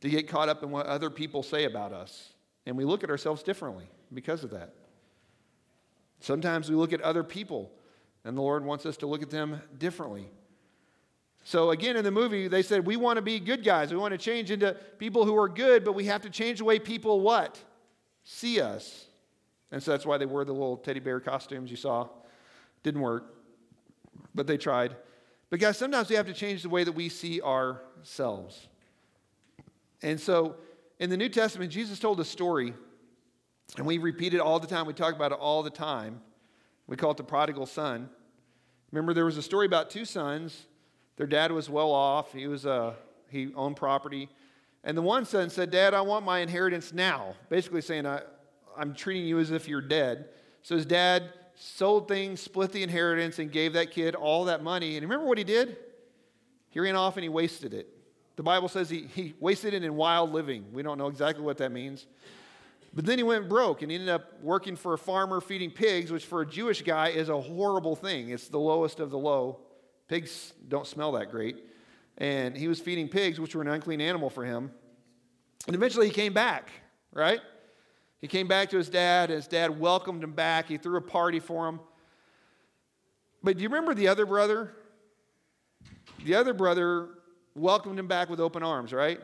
to 0.01 0.09
get 0.09 0.27
caught 0.27 0.49
up 0.49 0.63
in 0.63 0.71
what 0.71 0.87
other 0.87 1.11
people 1.11 1.43
say 1.43 1.65
about 1.65 1.93
us, 1.93 2.33
and 2.65 2.75
we 2.75 2.85
look 2.85 3.03
at 3.03 3.11
ourselves 3.11 3.43
differently 3.43 3.85
because 4.11 4.43
of 4.43 4.49
that. 4.49 4.73
Sometimes 6.21 6.71
we 6.71 6.75
look 6.75 6.91
at 6.91 7.01
other 7.01 7.23
people, 7.23 7.71
and 8.23 8.35
the 8.35 8.41
Lord 8.41 8.65
wants 8.65 8.87
us 8.87 8.97
to 8.97 9.05
look 9.05 9.21
at 9.21 9.29
them 9.29 9.61
differently. 9.77 10.25
So, 11.47 11.69
again, 11.69 11.95
in 11.95 12.03
the 12.03 12.09
movie, 12.09 12.47
they 12.47 12.63
said, 12.63 12.87
we 12.87 12.95
want 12.95 13.17
to 13.17 13.21
be 13.21 13.39
good 13.39 13.63
guys. 13.63 13.91
We 13.91 13.99
want 13.99 14.13
to 14.13 14.17
change 14.17 14.49
into 14.49 14.73
people 14.97 15.25
who 15.25 15.37
are 15.37 15.47
good, 15.47 15.85
but 15.85 15.93
we 15.93 16.05
have 16.05 16.23
to 16.23 16.29
change 16.31 16.57
the 16.57 16.65
way 16.65 16.79
people 16.79 17.19
what? 17.21 17.59
See 18.23 18.59
us. 18.59 19.05
And 19.71 19.81
so 19.81 19.91
that's 19.91 20.07
why 20.07 20.17
they 20.17 20.25
wore 20.25 20.43
the 20.43 20.53
little 20.53 20.75
teddy 20.75 20.99
bear 20.99 21.19
costumes 21.19 21.69
you 21.69 21.77
saw. 21.77 22.07
Didn't 22.81 23.01
work, 23.01 23.35
but 24.33 24.47
they 24.47 24.57
tried. 24.57 24.95
But, 25.51 25.59
guys, 25.59 25.77
sometimes 25.77 26.09
we 26.09 26.15
have 26.15 26.25
to 26.25 26.33
change 26.33 26.63
the 26.63 26.69
way 26.69 26.83
that 26.83 26.93
we 26.93 27.09
see 27.09 27.39
ourselves. 27.43 28.67
And 30.01 30.19
so, 30.19 30.55
in 30.99 31.11
the 31.11 31.17
New 31.17 31.29
Testament, 31.29 31.71
Jesus 31.71 31.99
told 31.99 32.19
a 32.19 32.25
story, 32.25 32.73
and 33.77 33.85
we 33.85 33.99
repeat 33.99 34.33
it 34.33 34.39
all 34.39 34.59
the 34.59 34.65
time. 34.65 34.87
We 34.87 34.93
talk 34.93 35.13
about 35.13 35.31
it 35.31 35.37
all 35.39 35.61
the 35.61 35.69
time. 35.69 36.21
We 36.87 36.97
call 36.97 37.11
it 37.11 37.17
the 37.17 37.23
prodigal 37.23 37.67
son. 37.67 38.09
Remember, 38.91 39.13
there 39.13 39.25
was 39.25 39.37
a 39.37 39.43
story 39.43 39.67
about 39.67 39.91
two 39.91 40.05
sons 40.05 40.65
their 41.17 41.27
dad 41.27 41.51
was 41.51 41.69
well 41.69 41.91
off. 41.91 42.33
He 42.33 42.47
was 42.47 42.65
uh, 42.65 42.93
he 43.29 43.51
owned 43.55 43.75
property. 43.75 44.29
And 44.83 44.95
the 44.95 45.01
one 45.01 45.25
son 45.25 45.49
said, 45.49 45.71
Dad, 45.71 45.93
I 45.93 46.01
want 46.01 46.25
my 46.25 46.39
inheritance 46.39 46.93
now. 46.93 47.35
Basically 47.49 47.81
saying, 47.81 48.05
I, 48.05 48.21
I'm 48.77 48.93
treating 48.93 49.25
you 49.25 49.39
as 49.39 49.49
if 49.49 49.67
you're 49.67 49.81
dead. 49.81 50.29
So 50.61 50.75
his 50.75 50.85
dad 50.85 51.23
sold 51.55 52.07
things, 52.07 52.39
split 52.39 52.71
the 52.71 52.83
inheritance, 52.83 53.39
and 53.39 53.51
gave 53.51 53.73
that 53.73 53.91
kid 53.91 54.13
all 54.13 54.45
that 54.45 54.63
money. 54.63 54.95
And 54.95 55.03
remember 55.03 55.25
what 55.25 55.39
he 55.39 55.43
did? 55.43 55.77
He 56.69 56.79
ran 56.79 56.95
off 56.95 57.17
and 57.17 57.23
he 57.23 57.29
wasted 57.29 57.73
it. 57.73 57.89
The 58.35 58.43
Bible 58.43 58.67
says 58.67 58.89
he, 58.89 59.07
he 59.13 59.33
wasted 59.39 59.73
it 59.73 59.83
in 59.83 59.95
wild 59.95 60.31
living. 60.31 60.65
We 60.71 60.83
don't 60.83 60.97
know 60.97 61.07
exactly 61.07 61.43
what 61.43 61.57
that 61.57 61.71
means. 61.71 62.05
But 62.93 63.05
then 63.05 63.17
he 63.17 63.23
went 63.23 63.49
broke 63.49 63.81
and 63.81 63.89
he 63.89 63.95
ended 63.95 64.09
up 64.09 64.41
working 64.41 64.75
for 64.75 64.93
a 64.93 64.97
farmer 64.97 65.41
feeding 65.41 65.71
pigs, 65.71 66.11
which 66.11 66.25
for 66.25 66.41
a 66.41 66.45
Jewish 66.45 66.81
guy 66.81 67.09
is 67.09 67.29
a 67.29 67.39
horrible 67.39 67.95
thing. 67.95 68.29
It's 68.29 68.49
the 68.49 68.59
lowest 68.59 68.99
of 68.99 69.09
the 69.09 69.17
low. 69.17 69.59
Pigs 70.07 70.53
don't 70.67 70.87
smell 70.87 71.11
that 71.13 71.31
great. 71.31 71.63
and 72.17 72.55
he 72.55 72.67
was 72.67 72.79
feeding 72.79 73.09
pigs, 73.09 73.39
which 73.39 73.55
were 73.55 73.61
an 73.61 73.67
unclean 73.67 74.01
animal 74.01 74.29
for 74.29 74.45
him. 74.45 74.71
And 75.67 75.75
eventually 75.75 76.07
he 76.07 76.13
came 76.13 76.33
back, 76.33 76.69
right? 77.11 77.41
He 78.19 78.27
came 78.27 78.47
back 78.47 78.69
to 78.69 78.77
his 78.77 78.89
dad, 78.89 79.29
and 79.29 79.37
his 79.37 79.47
dad 79.47 79.79
welcomed 79.79 80.23
him 80.23 80.31
back. 80.31 80.67
He 80.67 80.77
threw 80.77 80.97
a 80.97 81.01
party 81.01 81.39
for 81.39 81.67
him. 81.67 81.79
But 83.43 83.57
do 83.57 83.63
you 83.63 83.69
remember 83.69 83.93
the 83.93 84.07
other 84.07 84.25
brother? 84.25 84.73
The 86.23 86.35
other 86.35 86.53
brother 86.53 87.09
welcomed 87.53 87.99
him 87.99 88.07
back 88.07 88.29
with 88.29 88.39
open 88.39 88.63
arms, 88.63 88.93
right? 88.93 89.19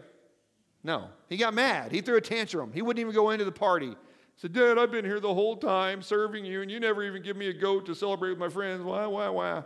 No. 0.84 1.10
He 1.30 1.38
got 1.38 1.54
mad. 1.54 1.92
He 1.92 2.02
threw 2.02 2.18
a 2.18 2.22
tantrum. 2.22 2.72
He 2.74 2.82
wouldn't 2.82 3.00
even 3.00 3.14
go 3.14 3.30
into 3.30 3.46
the 3.46 3.52
party. 3.52 3.90
He 3.90 3.96
said, 4.36 4.54
Dad, 4.54 4.78
I've 4.78 4.92
been 4.92 5.06
here 5.06 5.20
the 5.20 5.34
whole 5.34 5.56
time 5.56 6.02
serving 6.02 6.46
you, 6.46 6.62
and 6.62 6.70
you 6.70 6.80
never 6.80 7.04
even 7.04 7.22
give 7.22 7.38
me 7.38 7.48
a 7.48 7.54
goat 7.54 7.86
to 7.86 7.96
celebrate 7.96 8.32
with 8.32 8.40
my 8.40 8.50
friends. 8.50 8.84
Why, 8.84 9.06
why, 9.06 9.30
why? 9.30 9.64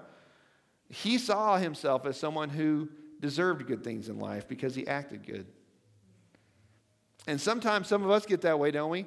He 0.90 1.18
saw 1.18 1.58
himself 1.58 2.06
as 2.06 2.18
someone 2.18 2.50
who 2.50 2.90
deserved 3.20 3.66
good 3.66 3.84
things 3.84 4.10
in 4.10 4.20
life 4.20 4.48
because 4.48 4.76
he 4.76 4.88
acted 4.88 5.26
good. 5.26 5.46
And 7.28 7.42
sometimes 7.42 7.88
some 7.88 8.04
of 8.04 8.12
us 8.12 8.26
get 8.26 8.42
that 8.42 8.60
way, 8.60 8.72
don't 8.72 8.92
we? 8.92 9.06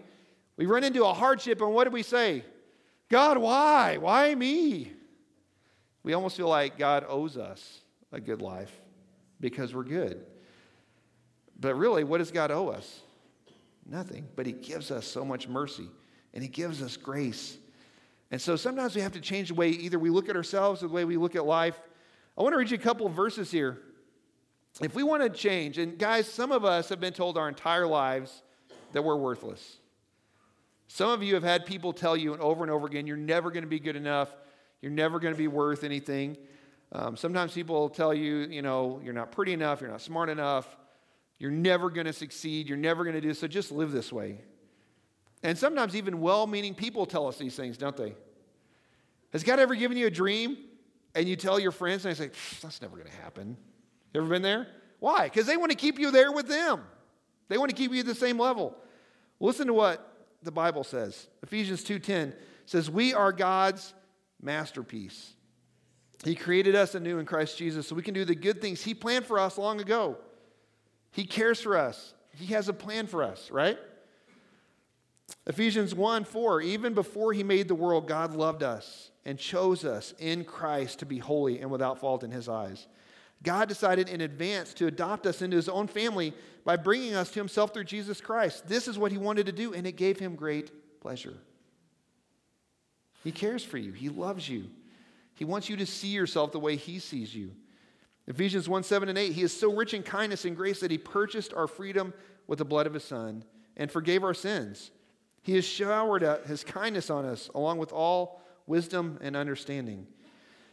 We 0.56 0.66
run 0.66 0.82
into 0.82 1.04
a 1.04 1.12
hardship, 1.12 1.60
and 1.60 1.72
what 1.72 1.84
do 1.84 1.90
we 1.90 2.02
say? 2.02 2.44
God, 3.08 3.38
why? 3.38 3.96
Why 3.98 4.34
me? 4.34 4.92
We 6.02 6.14
almost 6.14 6.36
feel 6.36 6.48
like 6.48 6.78
God 6.78 7.04
owes 7.08 7.36
us 7.36 7.80
a 8.12 8.20
good 8.20 8.42
life 8.42 8.72
because 9.40 9.74
we're 9.74 9.84
good. 9.84 10.24
But 11.60 11.74
really, 11.74 12.04
what 12.04 12.18
does 12.18 12.30
God 12.30 12.50
owe 12.50 12.68
us? 12.68 13.02
Nothing. 13.86 14.26
But 14.36 14.46
He 14.46 14.52
gives 14.52 14.90
us 14.90 15.06
so 15.06 15.24
much 15.24 15.48
mercy 15.48 15.88
and 16.34 16.42
He 16.42 16.48
gives 16.48 16.82
us 16.82 16.96
grace. 16.96 17.56
And 18.30 18.40
so 18.40 18.56
sometimes 18.56 18.94
we 18.94 19.00
have 19.00 19.12
to 19.12 19.20
change 19.20 19.48
the 19.48 19.54
way 19.54 19.70
either 19.70 19.98
we 19.98 20.10
look 20.10 20.28
at 20.28 20.36
ourselves 20.36 20.82
or 20.82 20.88
the 20.88 20.94
way 20.94 21.04
we 21.04 21.16
look 21.16 21.34
at 21.34 21.46
life. 21.46 21.80
I 22.36 22.42
want 22.42 22.52
to 22.52 22.58
read 22.58 22.70
you 22.70 22.76
a 22.76 22.80
couple 22.80 23.06
of 23.06 23.12
verses 23.12 23.50
here. 23.50 23.78
If 24.80 24.94
we 24.94 25.02
want 25.02 25.22
to 25.22 25.30
change, 25.30 25.78
and 25.78 25.98
guys, 25.98 26.26
some 26.28 26.52
of 26.52 26.64
us 26.64 26.88
have 26.90 27.00
been 27.00 27.12
told 27.14 27.36
our 27.36 27.48
entire 27.48 27.86
lives 27.86 28.42
that 28.92 29.02
we're 29.02 29.16
worthless. 29.16 29.78
Some 30.86 31.10
of 31.10 31.22
you 31.22 31.34
have 31.34 31.42
had 31.42 31.66
people 31.66 31.92
tell 31.92 32.16
you 32.16 32.36
over 32.36 32.62
and 32.62 32.70
over 32.70 32.86
again, 32.86 33.06
you're 33.06 33.16
never 33.16 33.50
going 33.50 33.64
to 33.64 33.68
be 33.68 33.80
good 33.80 33.96
enough, 33.96 34.34
you're 34.80 34.92
never 34.92 35.18
going 35.18 35.34
to 35.34 35.38
be 35.38 35.48
worth 35.48 35.84
anything. 35.84 36.36
Um, 36.92 37.16
sometimes 37.16 37.52
people 37.52 37.88
tell 37.90 38.14
you, 38.14 38.46
you 38.50 38.62
know, 38.62 39.00
you're 39.04 39.12
not 39.12 39.32
pretty 39.32 39.52
enough, 39.52 39.80
you're 39.80 39.90
not 39.90 40.00
smart 40.00 40.28
enough, 40.28 40.76
you're 41.38 41.50
never 41.50 41.90
going 41.90 42.06
to 42.06 42.12
succeed, 42.12 42.68
you're 42.68 42.78
never 42.78 43.04
going 43.04 43.14
to 43.14 43.20
do 43.20 43.34
so. 43.34 43.46
Just 43.46 43.72
live 43.72 43.90
this 43.90 44.12
way. 44.12 44.38
And 45.42 45.56
sometimes 45.56 45.94
even 45.94 46.20
well 46.20 46.46
meaning 46.46 46.74
people 46.74 47.06
tell 47.06 47.26
us 47.26 47.36
these 47.36 47.54
things, 47.54 47.76
don't 47.76 47.96
they? 47.96 48.14
Has 49.32 49.44
God 49.44 49.58
ever 49.60 49.74
given 49.74 49.96
you 49.96 50.06
a 50.06 50.10
dream 50.10 50.56
and 51.14 51.28
you 51.28 51.36
tell 51.36 51.58
your 51.58 51.72
friends 51.72 52.04
and 52.04 52.14
they 52.14 52.18
say, 52.26 52.30
that's 52.60 52.82
never 52.82 52.96
going 52.96 53.08
to 53.08 53.16
happen? 53.22 53.56
You 54.12 54.20
ever 54.20 54.30
been 54.30 54.42
there? 54.42 54.66
Why? 55.00 55.24
Because 55.24 55.46
they 55.46 55.56
want 55.56 55.70
to 55.70 55.76
keep 55.76 55.98
you 55.98 56.10
there 56.10 56.32
with 56.32 56.48
them. 56.48 56.82
They 57.48 57.58
want 57.58 57.70
to 57.70 57.76
keep 57.76 57.92
you 57.92 58.00
at 58.00 58.06
the 58.06 58.14
same 58.14 58.38
level. 58.38 58.76
Listen 59.40 59.66
to 59.68 59.74
what 59.74 60.26
the 60.42 60.50
Bible 60.50 60.84
says. 60.84 61.28
Ephesians 61.42 61.84
2:10 61.84 62.34
says, 62.66 62.90
"We 62.90 63.14
are 63.14 63.32
God's 63.32 63.94
masterpiece. 64.40 65.34
He 66.24 66.34
created 66.34 66.74
us 66.74 66.94
anew 66.94 67.18
in 67.18 67.26
Christ 67.26 67.56
Jesus 67.58 67.86
so 67.86 67.94
we 67.94 68.02
can 68.02 68.14
do 68.14 68.24
the 68.24 68.34
good 68.34 68.60
things 68.60 68.82
he 68.82 68.94
planned 68.94 69.26
for 69.26 69.38
us 69.38 69.56
long 69.56 69.80
ago. 69.80 70.18
He 71.12 71.24
cares 71.24 71.60
for 71.60 71.76
us. 71.76 72.14
He 72.36 72.46
has 72.54 72.68
a 72.68 72.72
plan 72.72 73.06
for 73.06 73.22
us, 73.22 73.50
right? 73.50 73.78
Ephesians 75.46 75.94
1 75.94 76.24
4, 76.24 76.60
even 76.62 76.94
before 76.94 77.32
he 77.32 77.42
made 77.42 77.68
the 77.68 77.74
world, 77.74 78.06
God 78.06 78.34
loved 78.34 78.62
us 78.62 79.10
and 79.24 79.38
chose 79.38 79.84
us 79.84 80.14
in 80.18 80.44
Christ 80.44 81.00
to 81.00 81.06
be 81.06 81.18
holy 81.18 81.60
and 81.60 81.70
without 81.70 81.98
fault 81.98 82.22
in 82.22 82.30
his 82.30 82.48
eyes. 82.48 82.86
God 83.42 83.68
decided 83.68 84.08
in 84.08 84.20
advance 84.20 84.74
to 84.74 84.86
adopt 84.86 85.26
us 85.26 85.42
into 85.42 85.56
his 85.56 85.68
own 85.68 85.86
family 85.86 86.34
by 86.64 86.76
bringing 86.76 87.14
us 87.14 87.30
to 87.30 87.40
himself 87.40 87.72
through 87.72 87.84
Jesus 87.84 88.20
Christ. 88.20 88.66
This 88.66 88.88
is 88.88 88.98
what 88.98 89.12
he 89.12 89.18
wanted 89.18 89.46
to 89.46 89.52
do, 89.52 89.72
and 89.74 89.86
it 89.86 89.92
gave 89.92 90.18
him 90.18 90.34
great 90.34 91.00
pleasure. 91.00 91.36
He 93.22 93.32
cares 93.32 93.64
for 93.64 93.78
you, 93.78 93.92
he 93.92 94.08
loves 94.08 94.48
you. 94.48 94.70
He 95.34 95.44
wants 95.44 95.68
you 95.68 95.76
to 95.76 95.86
see 95.86 96.08
yourself 96.08 96.50
the 96.50 96.58
way 96.58 96.74
he 96.74 96.98
sees 96.98 97.32
you. 97.32 97.52
Ephesians 98.26 98.68
1 98.68 98.82
7 98.82 99.08
and 99.08 99.16
8, 99.16 99.32
he 99.32 99.42
is 99.42 99.58
so 99.58 99.72
rich 99.72 99.94
in 99.94 100.02
kindness 100.02 100.44
and 100.44 100.56
grace 100.56 100.80
that 100.80 100.90
he 100.90 100.98
purchased 100.98 101.54
our 101.54 101.66
freedom 101.68 102.12
with 102.46 102.58
the 102.58 102.64
blood 102.64 102.86
of 102.86 102.94
his 102.94 103.04
son 103.04 103.44
and 103.76 103.90
forgave 103.90 104.24
our 104.24 104.34
sins. 104.34 104.90
He 105.48 105.54
has 105.54 105.64
showered 105.64 106.22
his 106.46 106.62
kindness 106.62 107.08
on 107.08 107.24
us 107.24 107.48
along 107.54 107.78
with 107.78 107.90
all 107.90 108.42
wisdom 108.66 109.18
and 109.22 109.34
understanding. 109.34 110.06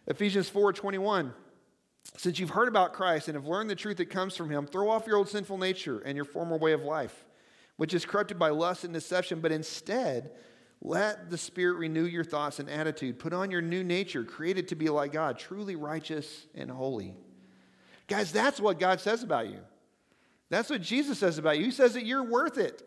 Ephesians 0.05 0.49
4 0.49 0.73
21, 0.73 1.33
since 2.17 2.39
you've 2.39 2.49
heard 2.49 2.67
about 2.67 2.91
Christ 2.91 3.29
and 3.29 3.35
have 3.35 3.47
learned 3.47 3.69
the 3.69 3.75
truth 3.75 3.95
that 3.95 4.09
comes 4.09 4.35
from 4.35 4.49
him, 4.49 4.67
throw 4.67 4.89
off 4.89 5.07
your 5.07 5.15
old 5.15 5.29
sinful 5.29 5.57
nature 5.57 5.99
and 5.99 6.17
your 6.17 6.25
former 6.25 6.57
way 6.57 6.73
of 6.73 6.81
life, 6.81 7.23
which 7.77 7.93
is 7.93 8.03
corrupted 8.03 8.38
by 8.38 8.49
lust 8.49 8.83
and 8.83 8.93
deception, 8.93 9.39
but 9.39 9.53
instead, 9.53 10.31
let 10.81 11.29
the 11.29 11.38
Spirit 11.38 11.77
renew 11.77 12.03
your 12.03 12.25
thoughts 12.25 12.59
and 12.59 12.69
attitude. 12.69 13.17
Put 13.17 13.31
on 13.31 13.51
your 13.51 13.61
new 13.61 13.81
nature, 13.81 14.25
created 14.25 14.67
to 14.67 14.75
be 14.75 14.89
like 14.89 15.13
God, 15.13 15.39
truly 15.39 15.77
righteous 15.77 16.47
and 16.53 16.69
holy. 16.69 17.15
Guys, 18.09 18.29
that's 18.33 18.59
what 18.59 18.77
God 18.77 18.99
says 18.99 19.23
about 19.23 19.47
you. 19.47 19.59
That's 20.49 20.69
what 20.69 20.81
Jesus 20.81 21.19
says 21.19 21.38
about 21.38 21.59
you. 21.59 21.63
He 21.63 21.71
says 21.71 21.93
that 21.93 22.05
you're 22.05 22.23
worth 22.23 22.57
it. 22.57 22.85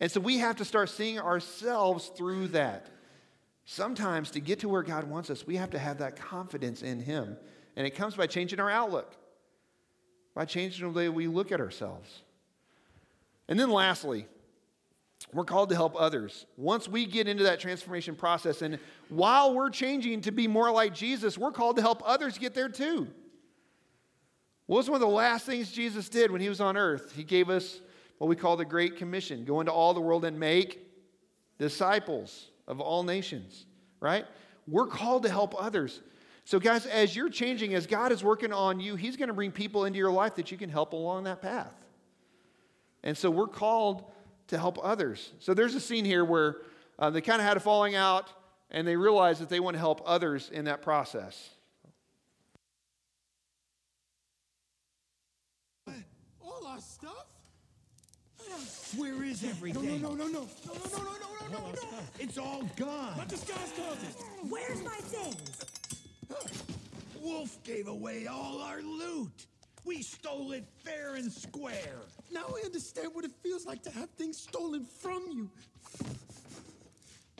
And 0.00 0.10
so 0.10 0.18
we 0.18 0.38
have 0.38 0.56
to 0.56 0.64
start 0.64 0.88
seeing 0.88 1.18
ourselves 1.18 2.10
through 2.16 2.48
that. 2.48 2.86
Sometimes 3.66 4.30
to 4.32 4.40
get 4.40 4.60
to 4.60 4.68
where 4.68 4.82
God 4.82 5.04
wants 5.04 5.30
us, 5.30 5.46
we 5.46 5.56
have 5.56 5.70
to 5.70 5.78
have 5.78 5.98
that 5.98 6.16
confidence 6.16 6.82
in 6.82 7.00
Him. 7.00 7.36
And 7.76 7.86
it 7.86 7.90
comes 7.90 8.16
by 8.16 8.26
changing 8.26 8.58
our 8.58 8.70
outlook, 8.70 9.14
by 10.34 10.46
changing 10.46 10.84
the 10.86 10.92
way 10.92 11.08
we 11.08 11.26
look 11.28 11.52
at 11.52 11.60
ourselves. 11.60 12.22
And 13.48 13.60
then 13.60 13.70
lastly, 13.70 14.26
we're 15.32 15.44
called 15.44 15.68
to 15.68 15.74
help 15.74 15.94
others. 15.96 16.46
Once 16.56 16.88
we 16.88 17.04
get 17.04 17.28
into 17.28 17.44
that 17.44 17.60
transformation 17.60 18.16
process, 18.16 18.62
and 18.62 18.78
while 19.10 19.54
we're 19.54 19.70
changing 19.70 20.22
to 20.22 20.32
be 20.32 20.48
more 20.48 20.72
like 20.72 20.94
Jesus, 20.94 21.36
we're 21.36 21.52
called 21.52 21.76
to 21.76 21.82
help 21.82 22.02
others 22.04 22.38
get 22.38 22.54
there 22.54 22.68
too. 22.68 23.06
What 24.66 24.78
was 24.78 24.88
one 24.88 25.02
of 25.02 25.08
the 25.08 25.14
last 25.14 25.46
things 25.46 25.70
Jesus 25.70 26.08
did 26.08 26.30
when 26.30 26.40
he 26.40 26.48
was 26.48 26.60
on 26.60 26.76
earth? 26.76 27.12
He 27.14 27.24
gave 27.24 27.50
us 27.50 27.80
what 28.20 28.28
we 28.28 28.36
call 28.36 28.58
the 28.58 28.66
Great 28.66 28.96
Commission 28.96 29.46
go 29.46 29.60
into 29.60 29.72
all 29.72 29.94
the 29.94 30.00
world 30.00 30.26
and 30.26 30.38
make 30.38 30.86
disciples 31.58 32.50
of 32.68 32.78
all 32.78 33.02
nations, 33.02 33.64
right? 33.98 34.26
We're 34.68 34.88
called 34.88 35.22
to 35.22 35.30
help 35.30 35.54
others. 35.58 36.02
So, 36.44 36.58
guys, 36.58 36.84
as 36.84 37.16
you're 37.16 37.30
changing, 37.30 37.72
as 37.72 37.86
God 37.86 38.12
is 38.12 38.22
working 38.22 38.52
on 38.52 38.78
you, 38.78 38.94
He's 38.94 39.16
going 39.16 39.28
to 39.28 39.34
bring 39.34 39.52
people 39.52 39.86
into 39.86 39.98
your 39.98 40.10
life 40.10 40.34
that 40.34 40.52
you 40.52 40.58
can 40.58 40.68
help 40.68 40.92
along 40.92 41.24
that 41.24 41.40
path. 41.40 41.72
And 43.02 43.16
so 43.16 43.30
we're 43.30 43.46
called 43.46 44.04
to 44.48 44.58
help 44.58 44.78
others. 44.82 45.32
So 45.38 45.54
there's 45.54 45.74
a 45.74 45.80
scene 45.80 46.04
here 46.04 46.22
where 46.22 46.58
uh, 46.98 47.08
they 47.08 47.22
kind 47.22 47.40
of 47.40 47.46
had 47.46 47.56
a 47.56 47.60
falling 47.60 47.94
out 47.94 48.30
and 48.70 48.86
they 48.86 48.96
realized 48.96 49.40
that 49.40 49.48
they 49.48 49.60
want 49.60 49.76
to 49.76 49.78
help 49.78 50.02
others 50.04 50.50
in 50.52 50.66
that 50.66 50.82
process. 50.82 51.54
All 56.42 56.66
our 56.66 56.80
stuff? 56.80 57.24
Where 58.96 59.22
is 59.22 59.44
everything? 59.44 60.02
No, 60.02 60.08
no, 60.08 60.14
no, 60.14 60.26
no, 60.26 60.40
no, 60.40 60.40
no, 60.40 60.74
no, 60.74 60.98
no, 60.98 61.12
no, 61.12 61.48
no, 61.50 61.58
no, 61.58 61.70
no. 61.70 61.88
It's 62.18 62.38
all 62.38 62.62
gone. 62.76 63.14
Let 63.16 63.28
this 63.28 63.44
guy's 63.44 63.72
closet. 63.72 64.16
Where's 64.48 64.82
my 64.82 64.90
things? 64.90 65.64
Wolf 67.22 67.62
gave 67.64 67.86
away 67.88 68.26
all 68.26 68.60
our 68.60 68.82
loot. 68.82 69.46
We 69.84 70.02
stole 70.02 70.52
it 70.52 70.64
fair 70.84 71.14
and 71.14 71.30
square. 71.30 72.00
Now 72.32 72.46
I 72.48 72.64
understand 72.64 73.08
what 73.12 73.24
it 73.24 73.32
feels 73.42 73.64
like 73.64 73.82
to 73.84 73.90
have 73.90 74.10
things 74.10 74.38
stolen 74.38 74.84
from 74.84 75.22
you. 75.30 75.50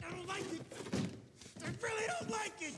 I 0.05 0.09
don't 0.11 0.27
like 0.27 0.53
it. 0.53 0.61
I 1.63 1.67
really 1.81 2.05
don't 2.19 2.31
like 2.31 2.53
it. 2.61 2.75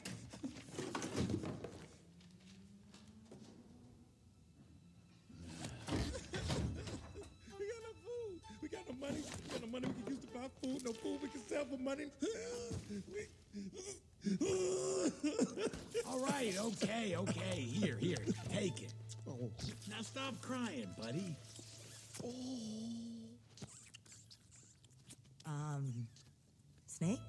Money. 9.74 9.88
We 9.88 9.88
got 9.88 9.88
no 9.88 9.88
money 9.88 9.88
we 9.88 10.04
can 10.04 10.14
use 10.14 10.22
to 10.22 10.28
buy 10.28 10.48
food. 10.62 10.86
No 10.86 10.94
food 10.94 11.20
we 11.22 11.30
can 11.30 11.42
sell 11.48 11.66
for 11.66 11.78
money. 11.78 12.06
All 16.08 16.20
right, 16.20 16.56
okay, 16.60 17.16
okay. 17.16 17.60
Here, 17.60 17.98
here, 17.98 18.18
take 18.52 18.82
it. 18.82 18.94
Oh. 19.28 19.50
Now 19.90 20.02
stop 20.02 20.40
crying, 20.42 20.90
buddy. 21.00 21.36
Oh. 22.24 22.30
Um, 25.46 26.08
Snake? 26.86 27.20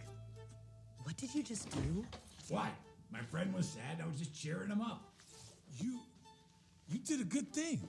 What 1.03 1.17
did 1.17 1.35
you 1.35 1.43
just 1.43 1.69
do? 1.71 2.05
What? 2.49 2.71
My 3.11 3.21
friend 3.31 3.53
was 3.55 3.69
sad. 3.69 4.01
I 4.03 4.07
was 4.07 4.19
just 4.19 4.35
cheering 4.35 4.69
him 4.69 4.81
up. 4.81 5.13
You, 5.79 6.01
you 6.89 6.99
did 6.99 7.21
a 7.21 7.25
good 7.25 7.53
thing. 7.53 7.89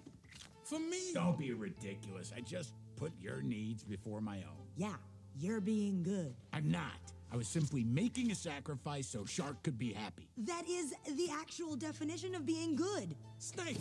For 0.64 0.80
me. 0.80 1.14
Don't 1.14 1.38
be 1.38 1.54
ridiculous. 1.54 2.32
I 2.36 2.42
just 2.42 2.72
put 2.96 3.12
your 3.20 3.42
needs 3.42 3.84
before 3.84 4.22
my 4.22 4.38
own. 4.38 4.66
Yeah, 4.78 4.96
you're 5.38 5.62
being 5.62 6.04
good. 6.04 6.34
I'm 6.54 6.70
not. 6.72 6.92
I 7.32 7.38
was 7.38 7.48
simply 7.48 7.84
making 7.84 8.32
a 8.32 8.36
sacrifice 8.36 9.08
so 9.08 9.26
Shark 9.26 9.62
could 9.64 9.78
be 9.78 9.92
happy. 9.94 10.28
That 10.38 10.64
is 10.70 10.94
the 11.06 11.30
actual 11.34 11.76
definition 11.76 12.36
of 12.36 12.46
being 12.46 12.76
good. 12.76 13.16
Snake, 13.40 13.78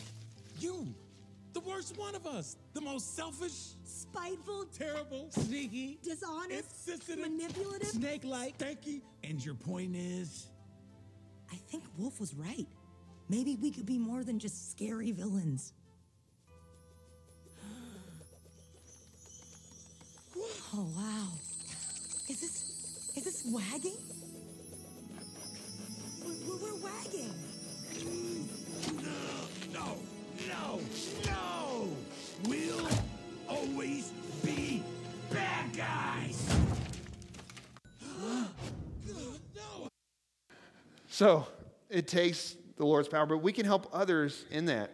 You, 0.59 0.93
the 1.53 1.61
worst 1.61 1.97
one 1.97 2.15
of 2.15 2.27
us, 2.27 2.57
the 2.73 2.81
most 2.81 3.15
selfish, 3.15 3.75
Spiteful, 3.85 4.65
terrible, 4.77 5.27
sneaky, 5.31 5.99
dishonest, 6.03 6.89
insensitive, 6.89 7.19
manipulative. 7.21 7.89
snake-like, 7.89 8.59
stanky. 8.59 9.03
And 9.23 9.45
your 9.45 9.55
point 9.55 9.95
is, 9.97 10.47
I 11.53 11.57
think 11.71 11.85
Wolf 11.99 12.19
was 12.21 12.35
right. 12.35 12.67
Maybe 13.29 13.57
we 13.57 13.71
could 13.71 13.87
be 13.87 13.99
more 13.99 14.25
than 14.25 14.39
just 14.39 14.71
scary 14.71 15.11
villains. 15.13 15.73
Oh 20.77 20.89
wow. 20.97 21.29
Is 22.29 22.41
this 22.41 23.13
is 23.17 23.23
this 23.23 23.45
wagging? 23.47 23.95
We're, 26.25 26.35
we're, 26.49 26.57
we're 26.57 26.83
wagging. 26.83 27.33
no, 29.73 29.99
no, 30.49 30.81
no. 31.27 31.89
We'll 32.49 32.89
always 33.49 34.11
be 34.45 34.83
bad 35.31 35.77
guys. 35.77 36.45
no. 38.11 39.89
So 41.07 41.47
it 41.89 42.09
takes 42.09 42.57
the 42.79 42.85
Lord's 42.85 43.07
power, 43.07 43.27
but 43.27 43.39
we 43.39 43.53
can 43.53 43.65
help 43.65 43.89
others 43.93 44.45
in 44.51 44.65
that. 44.65 44.91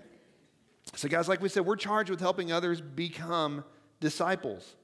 So, 0.95 1.09
guys, 1.09 1.27
like 1.27 1.41
we 1.41 1.49
said, 1.49 1.65
we're 1.65 1.77
charged 1.77 2.11
with 2.11 2.21
helping 2.21 2.53
others 2.53 2.83
become 2.83 3.65
disciples. 4.01 4.75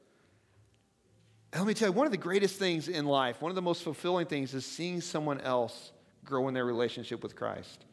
And 1.57 1.65
let 1.65 1.69
me 1.69 1.73
tell 1.73 1.89
you, 1.89 1.93
one 1.93 2.05
of 2.05 2.13
the 2.13 2.19
greatest 2.19 2.59
things 2.59 2.87
in 2.87 3.07
life, 3.07 3.41
one 3.41 3.51
of 3.51 3.55
the 3.55 3.63
most 3.63 3.83
fulfilling 3.83 4.27
things 4.27 4.53
is 4.53 4.67
seeing 4.67 5.01
someone 5.01 5.41
else 5.41 5.91
grow 6.23 6.49
in 6.49 6.53
their 6.53 6.67
relationship 6.67 7.23
with 7.23 7.35
Christ. 7.35 7.87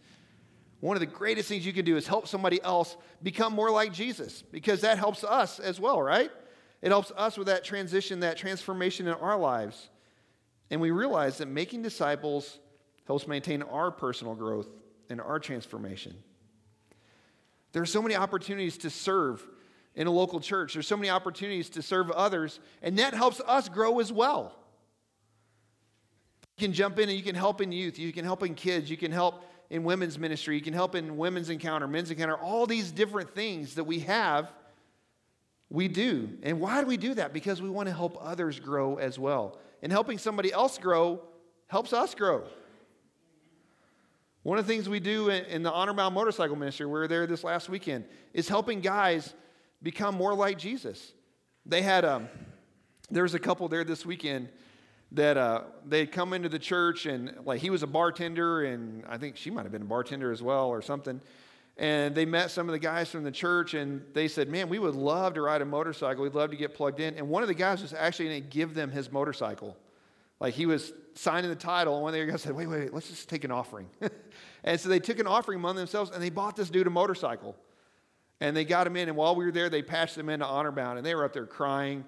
One 0.82 0.98
of 0.98 1.00
the 1.00 1.06
greatest 1.06 1.48
things 1.48 1.66
you 1.66 1.72
can 1.72 1.86
do 1.86 1.96
is 1.96 2.06
help 2.06 2.28
somebody 2.28 2.62
else 2.62 2.98
become 3.24 3.54
more 3.54 3.72
like 3.72 3.94
Jesus 3.94 4.42
because 4.42 4.82
that 4.82 4.98
helps 4.98 5.24
us 5.24 5.60
as 5.60 5.80
well, 5.80 6.02
right? 6.02 6.30
It 6.82 6.90
helps 6.90 7.12
us 7.12 7.38
with 7.38 7.48
that 7.48 7.64
transition, 7.64 8.20
that 8.20 8.36
transformation 8.36 9.08
in 9.08 9.14
our 9.14 9.40
lives. 9.40 9.88
And 10.70 10.82
we 10.82 10.92
realize 10.92 11.38
that 11.38 11.48
making 11.48 11.84
disciples 11.84 12.60
helps 13.08 13.28
maintain 13.30 13.62
our 13.62 13.92
personal 13.92 14.36
growth 14.36 14.68
and 15.10 15.22
our 15.22 15.40
transformation. 15.40 16.14
There 17.72 17.82
are 17.82 17.86
so 17.86 18.02
many 18.02 18.18
opportunities 18.18 18.78
to 18.80 18.90
serve 18.90 19.42
in 19.96 20.08
a 20.08 20.12
local 20.12 20.40
church. 20.40 20.74
There's 20.74 20.88
so 20.88 20.98
many 20.98 21.10
opportunities 21.10 21.70
to 21.72 21.82
serve 21.82 22.10
others, 22.12 22.60
and 22.82 22.98
that 23.00 23.14
helps 23.14 23.40
us 23.42 23.70
grow 23.70 24.00
as 24.00 24.12
well. 24.12 24.56
You 26.58 26.68
can 26.68 26.74
jump 26.74 27.00
in 27.00 27.10
and 27.10 27.18
you 27.18 27.24
can 27.24 27.36
help 27.36 27.62
in 27.62 27.72
youth, 27.72 27.98
you 27.98 28.14
can 28.14 28.26
help 28.26 28.44
in 28.44 28.56
kids, 28.56 28.90
you 28.90 28.98
can 28.98 29.12
help 29.12 29.44
in 29.70 29.84
women's 29.84 30.20
ministry, 30.20 30.56
you 30.56 30.62
can 30.62 30.74
help 30.74 30.94
in 30.94 31.18
women's 31.18 31.50
encounter, 31.50 31.88
men's 31.88 32.12
encounter, 32.12 32.36
all 32.36 32.68
these 32.68 32.92
different 32.92 33.34
things 33.34 33.76
that 33.76 33.84
we 33.84 34.00
have, 34.00 34.52
we 35.70 35.88
do. 35.88 36.30
And 36.44 36.60
why 36.60 36.82
do 36.82 36.88
we 36.88 36.98
do 36.98 37.16
that? 37.16 37.34
Because 37.34 37.62
we 37.62 37.70
want 37.70 37.88
to 37.88 37.94
help 37.94 38.18
others 38.22 38.60
grow 38.60 38.98
as 38.98 39.18
well. 39.18 39.58
And 39.82 39.92
helping 39.92 40.20
somebody 40.20 40.54
else 40.54 40.78
grow 40.78 41.22
helps 41.68 41.92
us 41.92 42.14
grow. 42.14 42.44
One 44.44 44.60
of 44.60 44.68
the 44.68 44.74
things 44.74 44.88
we 44.88 45.00
do 45.00 45.30
in 45.30 45.64
the 45.64 45.72
Honor 45.72 45.94
Bound 45.94 46.14
Motorcycle 46.14 46.56
Ministry, 46.56 46.86
we 46.86 46.92
were 46.92 47.08
there 47.08 47.26
this 47.26 47.44
last 47.44 47.70
weekend, 47.70 48.06
is 48.34 48.48
helping 48.48 48.82
guys 48.82 49.34
become 49.84 50.16
more 50.16 50.34
like 50.34 50.58
Jesus. 50.58 51.12
They 51.66 51.82
had, 51.82 52.06
um, 52.06 52.30
there 53.12 53.24
was 53.24 53.34
a 53.34 53.40
couple 53.40 53.68
there 53.68 53.84
this 53.84 54.06
weekend 54.06 54.50
that 55.12 55.38
uh, 55.38 55.62
they'd 55.86 56.12
come 56.12 56.34
into 56.34 56.50
the 56.50 56.58
church 56.58 57.06
and 57.06 57.36
like 57.46 57.62
he 57.62 57.70
was 57.70 57.84
a 57.84 57.88
bartender 57.88 58.64
and 58.64 59.04
I 59.08 59.18
think 59.18 59.38
she 59.38 59.52
might 59.52 59.64
have 59.64 59.72
been 59.72 59.84
a 59.84 59.86
bartender 59.86 60.32
as 60.32 60.42
well 60.42 60.70
or 60.70 60.82
something. 60.82 61.22
And 61.78 62.14
they 62.14 62.26
met 62.26 62.52
some 62.52 62.68
of 62.68 62.74
the 62.74 62.80
guys 62.80 63.10
from 63.10 63.24
the 63.24 63.32
church 63.32 63.74
and 63.74 64.04
they 64.14 64.28
said, 64.28 64.48
Man, 64.48 64.70
we 64.70 64.80
would 64.80 64.96
love 64.96 65.34
to 65.36 65.42
ride 65.42 65.62
a 65.62 65.66
motorcycle. 65.66 66.24
We'd 66.24 66.36
love 66.36 66.52
to 66.52 66.56
get 66.56 66.74
plugged 66.76 67.00
in. 67.00 67.16
And 67.16 67.30
one 67.30 67.42
of 67.42 67.48
the 67.48 67.56
guys 67.56 67.82
was 67.82 67.94
actually 67.94 68.30
going 68.30 68.44
to 68.44 68.50
give 68.50 68.74
them 68.74 68.92
his 68.92 69.12
motorcycle. 69.12 69.76
Like 70.40 70.54
he 70.54 70.66
was 70.66 70.94
signing 71.16 71.50
the 71.50 71.56
title, 71.56 71.96
and 71.96 72.04
one 72.04 72.14
of 72.14 72.20
the 72.20 72.26
guys 72.32 72.42
said, 72.42 72.54
Wait, 72.54 72.68
wait, 72.68 72.80
wait, 72.80 72.94
let's 72.94 73.10
just 73.10 73.28
take 73.28 73.44
an 73.44 73.52
offering. 73.52 73.88
and 74.64 74.80
so 74.80 74.90
they 74.90 75.00
took 75.00 75.20
an 75.20 75.26
offering 75.26 75.58
among 75.58 75.76
themselves 75.76 76.12
and 76.12 76.22
they 76.22 76.30
bought 76.30 76.56
this 76.56 76.70
dude 76.70 76.86
a 76.86 76.92
motorcycle. 76.92 77.56
And 78.44 78.58
they 78.58 78.66
got 78.66 78.86
him 78.86 78.98
in, 78.98 79.08
and 79.08 79.16
while 79.16 79.38
we 79.38 79.46
were 79.46 79.54
there, 79.54 79.70
they 79.70 79.82
patched 79.82 80.18
him 80.18 80.28
into 80.28 80.46
Honor 80.46 80.74
Bound, 80.74 80.98
and 80.98 81.08
they 81.08 81.16
were 81.16 81.24
up 81.24 81.32
there 81.32 81.46
crying. 81.46 82.04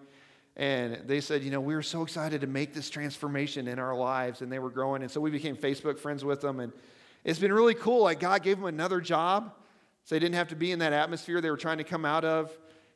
And 0.57 1.07
they 1.07 1.21
said, 1.21 1.43
You 1.43 1.49
know, 1.49 1.61
we 1.61 1.75
were 1.75 1.81
so 1.81 2.01
excited 2.01 2.41
to 2.41 2.47
make 2.47 2.73
this 2.73 2.89
transformation 2.89 3.69
in 3.69 3.79
our 3.79 3.95
lives, 3.95 4.41
and 4.41 4.51
they 4.51 4.59
were 4.59 4.69
growing. 4.69 5.01
And 5.01 5.09
so 5.09 5.21
we 5.21 5.31
became 5.31 5.55
Facebook 5.55 5.97
friends 5.97 6.25
with 6.25 6.41
them. 6.41 6.59
And 6.59 6.73
it's 7.23 7.39
been 7.39 7.53
really 7.53 7.73
cool. 7.73 8.03
Like, 8.03 8.19
God 8.19 8.43
gave 8.43 8.57
them 8.57 8.65
another 8.65 8.99
job, 8.99 9.53
so 10.03 10.13
they 10.13 10.19
didn't 10.19 10.35
have 10.35 10.49
to 10.49 10.57
be 10.57 10.73
in 10.73 10.79
that 10.79 10.91
atmosphere 10.91 11.39
they 11.39 11.49
were 11.49 11.55
trying 11.55 11.77
to 11.77 11.85
come 11.85 12.03
out 12.03 12.25
of. 12.25 12.51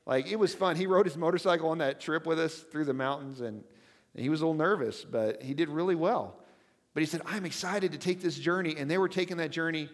Like, 0.06 0.28
it 0.28 0.36
was 0.38 0.54
fun. 0.54 0.76
He 0.76 0.86
rode 0.86 1.06
his 1.06 1.16
motorcycle 1.16 1.70
on 1.70 1.78
that 1.78 2.02
trip 2.02 2.26
with 2.26 2.42
us 2.42 2.56
through 2.56 2.86
the 2.86 2.94
mountains, 2.94 3.40
and 3.40 3.64
he 4.18 4.28
was 4.28 4.42
a 4.42 4.48
little 4.48 4.58
nervous, 4.58 5.06
but 5.06 5.42
he 5.42 5.54
did 5.54 5.70
really 5.70 5.96
well. 5.96 6.44
But 6.94 7.04
he 7.04 7.08
said, 7.08 7.22
I'm 7.26 7.46
excited 7.46 7.94
to 7.94 7.98
take 7.98 8.20
this 8.20 8.38
journey. 8.38 8.76
And 8.78 8.92
they 8.92 8.98
were 8.98 9.08
taking 9.08 9.38
that 9.38 9.52
journey 9.52 9.88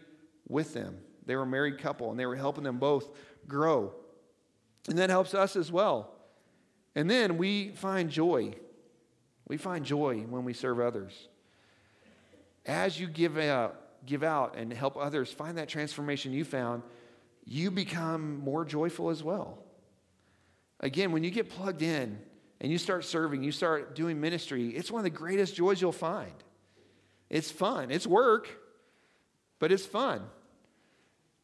with 0.48 0.74
them. 0.74 0.98
They 1.26 1.36
were 1.36 1.44
a 1.44 1.48
married 1.48 1.80
couple, 1.80 2.12
and 2.12 2.20
they 2.20 2.26
were 2.26 2.36
helping 2.36 2.64
them 2.64 2.78
both 2.78 3.10
grow. 3.48 3.94
And 4.88 4.98
that 4.98 5.10
helps 5.10 5.34
us 5.34 5.56
as 5.56 5.72
well. 5.72 6.12
And 6.96 7.10
then 7.10 7.38
we 7.38 7.70
find 7.72 8.10
joy. 8.10 8.54
We 9.48 9.58
find 9.58 9.86
joy 9.86 10.22
when 10.30 10.46
we 10.46 10.54
serve 10.54 10.80
others. 10.80 11.28
As 12.66 13.00
you 13.00 13.08
give 13.08 13.38
out, 13.38 13.80
give 14.06 14.24
out 14.24 14.56
and 14.56 14.72
help 14.72 14.98
others 14.98 15.32
find 15.32 15.58
that 15.58 15.68
transformation 15.68 16.32
you 16.32 16.46
found, 16.46 16.84
you 17.44 17.70
become 17.70 18.40
more 18.40 18.66
joyful 18.66 19.10
as 19.10 19.24
well. 19.24 19.60
Again, 20.80 21.12
when 21.12 21.24
you 21.24 21.32
get 21.32 21.50
plugged 21.50 21.82
in 21.82 22.20
and 22.60 22.72
you 22.72 22.78
start 22.78 23.06
serving, 23.06 23.44
you 23.44 23.52
start 23.52 23.96
doing 23.96 24.20
ministry, 24.20 24.70
it's 24.70 24.92
one 24.92 25.00
of 25.00 25.04
the 25.04 25.10
greatest 25.18 25.56
joys 25.56 25.82
you'll 25.82 25.92
find. 25.92 26.34
It's 27.30 27.52
fun. 27.52 27.92
It's 27.92 28.08
work, 28.08 28.50
but 29.60 29.72
it's 29.72 29.86
fun. 29.86 30.22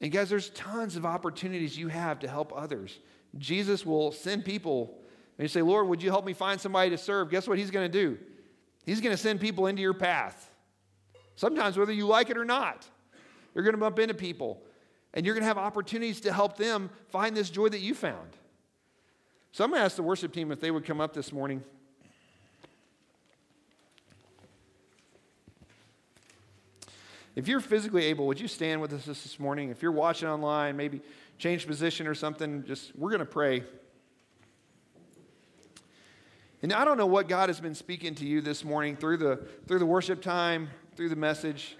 And 0.01 0.11
guys, 0.11 0.29
there's 0.29 0.49
tons 0.49 0.95
of 0.95 1.05
opportunities 1.05 1.77
you 1.77 1.87
have 1.87 2.19
to 2.19 2.27
help 2.27 2.51
others. 2.55 2.99
Jesus 3.37 3.85
will 3.85 4.11
send 4.11 4.43
people 4.43 4.97
and 5.37 5.45
you 5.45 5.47
say, 5.47 5.61
Lord, 5.61 5.87
would 5.87 6.03
you 6.03 6.09
help 6.09 6.25
me 6.25 6.33
find 6.33 6.59
somebody 6.59 6.89
to 6.89 6.97
serve? 6.97 7.29
Guess 7.29 7.47
what 7.47 7.57
he's 7.57 7.71
going 7.71 7.89
to 7.89 7.99
do? 7.99 8.17
He's 8.85 8.99
going 8.99 9.15
to 9.15 9.17
send 9.17 9.39
people 9.39 9.67
into 9.67 9.81
your 9.81 9.93
path. 9.93 10.49
Sometimes, 11.35 11.77
whether 11.77 11.93
you 11.93 12.05
like 12.07 12.29
it 12.29 12.37
or 12.37 12.45
not, 12.45 12.85
you're 13.53 13.63
going 13.63 13.73
to 13.73 13.79
bump 13.79 13.99
into 13.99 14.13
people 14.13 14.61
and 15.13 15.25
you're 15.25 15.35
going 15.35 15.43
to 15.43 15.47
have 15.47 15.57
opportunities 15.57 16.21
to 16.21 16.33
help 16.33 16.57
them 16.57 16.89
find 17.09 17.35
this 17.35 17.49
joy 17.49 17.69
that 17.69 17.79
you 17.79 17.93
found. 17.93 18.37
So 19.51 19.63
I'm 19.63 19.69
going 19.69 19.81
to 19.81 19.85
ask 19.85 19.95
the 19.95 20.03
worship 20.03 20.33
team 20.33 20.51
if 20.51 20.59
they 20.59 20.71
would 20.71 20.85
come 20.85 21.01
up 21.01 21.13
this 21.13 21.31
morning. 21.31 21.63
If 27.35 27.47
you're 27.47 27.61
physically 27.61 28.05
able, 28.05 28.27
would 28.27 28.39
you 28.39 28.47
stand 28.47 28.81
with 28.81 28.91
us 28.91 29.05
this 29.05 29.39
morning? 29.39 29.69
If 29.69 29.81
you're 29.81 29.93
watching 29.93 30.27
online, 30.27 30.75
maybe 30.75 31.01
change 31.37 31.65
position 31.65 32.05
or 32.05 32.13
something, 32.13 32.65
just 32.65 32.93
we're 32.95 33.09
going 33.09 33.19
to 33.19 33.25
pray. 33.25 33.63
And 36.61 36.73
I 36.73 36.83
don't 36.83 36.97
know 36.97 37.05
what 37.05 37.29
God 37.29 37.49
has 37.49 37.59
been 37.59 37.73
speaking 37.73 38.15
to 38.15 38.25
you 38.25 38.41
this 38.41 38.63
morning 38.63 38.95
through 38.95 39.17
the 39.17 39.37
through 39.67 39.79
the 39.79 39.85
worship 39.85 40.21
time, 40.21 40.69
through 40.95 41.09
the 41.09 41.15
message. 41.15 41.77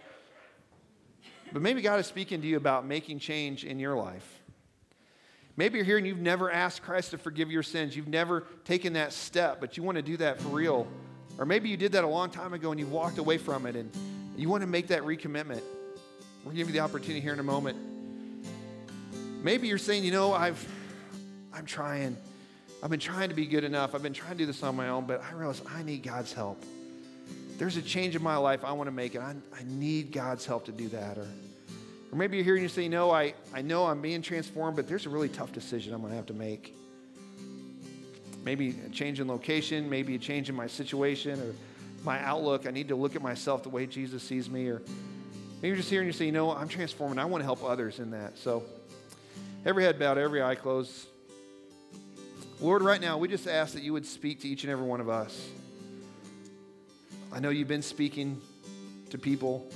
But 1.52 1.62
maybe 1.62 1.82
God 1.82 2.00
is 2.00 2.08
speaking 2.08 2.42
to 2.42 2.48
you 2.48 2.56
about 2.56 2.86
making 2.86 3.20
change 3.20 3.66
in 3.66 3.78
your 3.78 3.96
life. 3.96 4.40
Maybe 5.58 5.78
you're 5.78 5.86
here 5.86 5.98
and 5.98 6.08
you've 6.08 6.18
never 6.18 6.50
asked 6.50 6.82
Christ 6.82 7.12
to 7.12 7.18
forgive 7.18 7.52
your 7.52 7.62
sins. 7.62 7.94
You've 7.94 8.08
never 8.08 8.48
taken 8.64 8.94
that 8.94 9.12
step, 9.12 9.60
but 9.60 9.76
you 9.76 9.84
want 9.84 9.98
to 9.98 10.02
do 10.02 10.16
that 10.18 10.40
for 10.40 10.48
real. 10.48 10.88
Or 11.38 11.46
maybe 11.46 11.68
you 11.68 11.76
did 11.76 11.92
that 11.92 12.06
a 12.06 12.08
long 12.08 12.30
time 12.30 12.54
ago 12.54 12.72
and 12.72 12.80
you 12.80 12.88
walked 12.88 13.18
away 13.18 13.38
from 13.38 13.66
it 13.66 13.76
and 13.76 13.92
you 14.36 14.50
want 14.50 14.62
to 14.62 14.68
make 14.68 14.88
that 14.88 15.04
recommitment. 15.04 15.62
We'll 16.44 16.56
give 16.56 16.68
you 16.68 16.74
the 16.74 16.80
opportunity 16.80 17.20
here 17.20 17.34
in 17.34 17.40
a 17.40 17.44
moment. 17.44 17.78
Maybe 19.44 19.68
you're 19.68 19.78
saying, 19.78 20.04
you 20.04 20.12
know, 20.12 20.34
I've, 20.34 20.66
I'm 21.54 21.66
trying. 21.66 22.18
I've 22.84 22.90
been 22.90 23.00
trying 23.00 23.30
to 23.30 23.36
be 23.36 23.46
good 23.46 23.64
enough. 23.64 23.94
I've 23.94 24.04
been 24.04 24.14
trying 24.14 24.32
to 24.32 24.38
do 24.38 24.46
this 24.46 24.64
on 24.64 24.76
my 24.76 24.90
own, 24.90 25.06
but 25.06 25.24
I 25.24 25.34
realize 25.34 25.62
I 25.70 25.84
need 25.84 26.04
God's 26.04 26.34
help. 26.34 26.64
There's 27.58 27.78
a 27.78 27.82
change 27.82 28.16
in 28.16 28.24
my 28.24 28.38
life. 28.38 28.64
I 28.64 28.72
want 28.72 28.88
to 28.88 28.92
make 28.92 29.14
it. 29.14 29.22
I, 29.22 29.36
I 29.54 29.64
need 29.68 30.12
God's 30.12 30.46
help 30.46 30.66
to 30.66 30.72
do 30.72 30.88
that. 30.90 31.18
Or, 31.18 31.28
or 32.12 32.16
maybe 32.16 32.38
you're 32.38 32.44
here 32.44 32.56
and 32.56 32.64
you 32.64 32.70
say, 32.70 32.88
no, 32.88 33.12
I, 33.12 33.36
I 33.54 33.62
know 33.62 33.86
I'm 33.86 34.02
being 34.02 34.24
transformed, 34.24 34.76
but 34.76 34.88
there's 34.88 35.06
a 35.06 35.10
really 35.10 35.30
tough 35.30 35.52
decision 35.52 35.94
I'm 35.94 36.02
going 36.02 36.12
to 36.12 36.18
have 36.18 36.26
to 36.28 36.34
make. 36.34 36.76
Maybe 38.44 38.76
a 38.88 38.90
change 38.90 39.20
in 39.20 39.28
location, 39.28 39.88
maybe 39.88 40.16
a 40.16 40.20
change 40.20 40.50
in 40.50 40.56
my 40.56 40.66
situation 40.66 41.40
or 41.40 41.54
my 42.04 42.20
outlook. 42.22 42.68
I 42.68 42.72
need 42.72 42.90
to 42.90 42.96
look 42.96 43.16
at 43.16 43.22
myself 43.22 43.64
the 43.64 43.70
way 43.70 43.86
Jesus 43.86 44.24
sees 44.24 44.50
me. 44.50 44.68
Or 44.68 44.82
maybe 45.62 45.70
you're 45.70 45.78
just 45.78 45.90
here 45.90 46.02
and 46.02 46.08
you 46.08 46.14
say, 46.14 46.26
you 46.26 46.32
know, 46.32 46.52
I'm 46.52 46.68
transforming. 46.68 47.20
I 47.20 47.26
want 47.26 47.42
to 47.42 47.46
help 47.46 47.64
others 47.64 48.00
in 48.00 48.12
that. 48.12 48.38
So 48.38 48.64
every 49.66 49.84
head 49.84 50.00
bowed, 50.00 50.18
every 50.18 50.42
eye 50.42 50.56
closed. 50.56 51.08
Lord, 52.60 52.84
right 52.84 53.02
now, 53.02 53.18
we 53.18 53.28
just 53.28 53.48
ask 53.48 53.74
that 53.74 53.84
you 53.84 53.94
would 53.94 54.06
speak 54.06 54.42
to 54.42 54.48
each 54.48 54.64
and 54.64 54.72
every 54.72 54.86
one 54.86 55.02
of 55.02 55.10
us. 55.10 55.50
I 57.34 57.40
know 57.40 57.50
you've 57.50 57.68
been 57.68 57.82
speaking 57.82 58.40
to 59.10 59.18
people. 59.18 59.68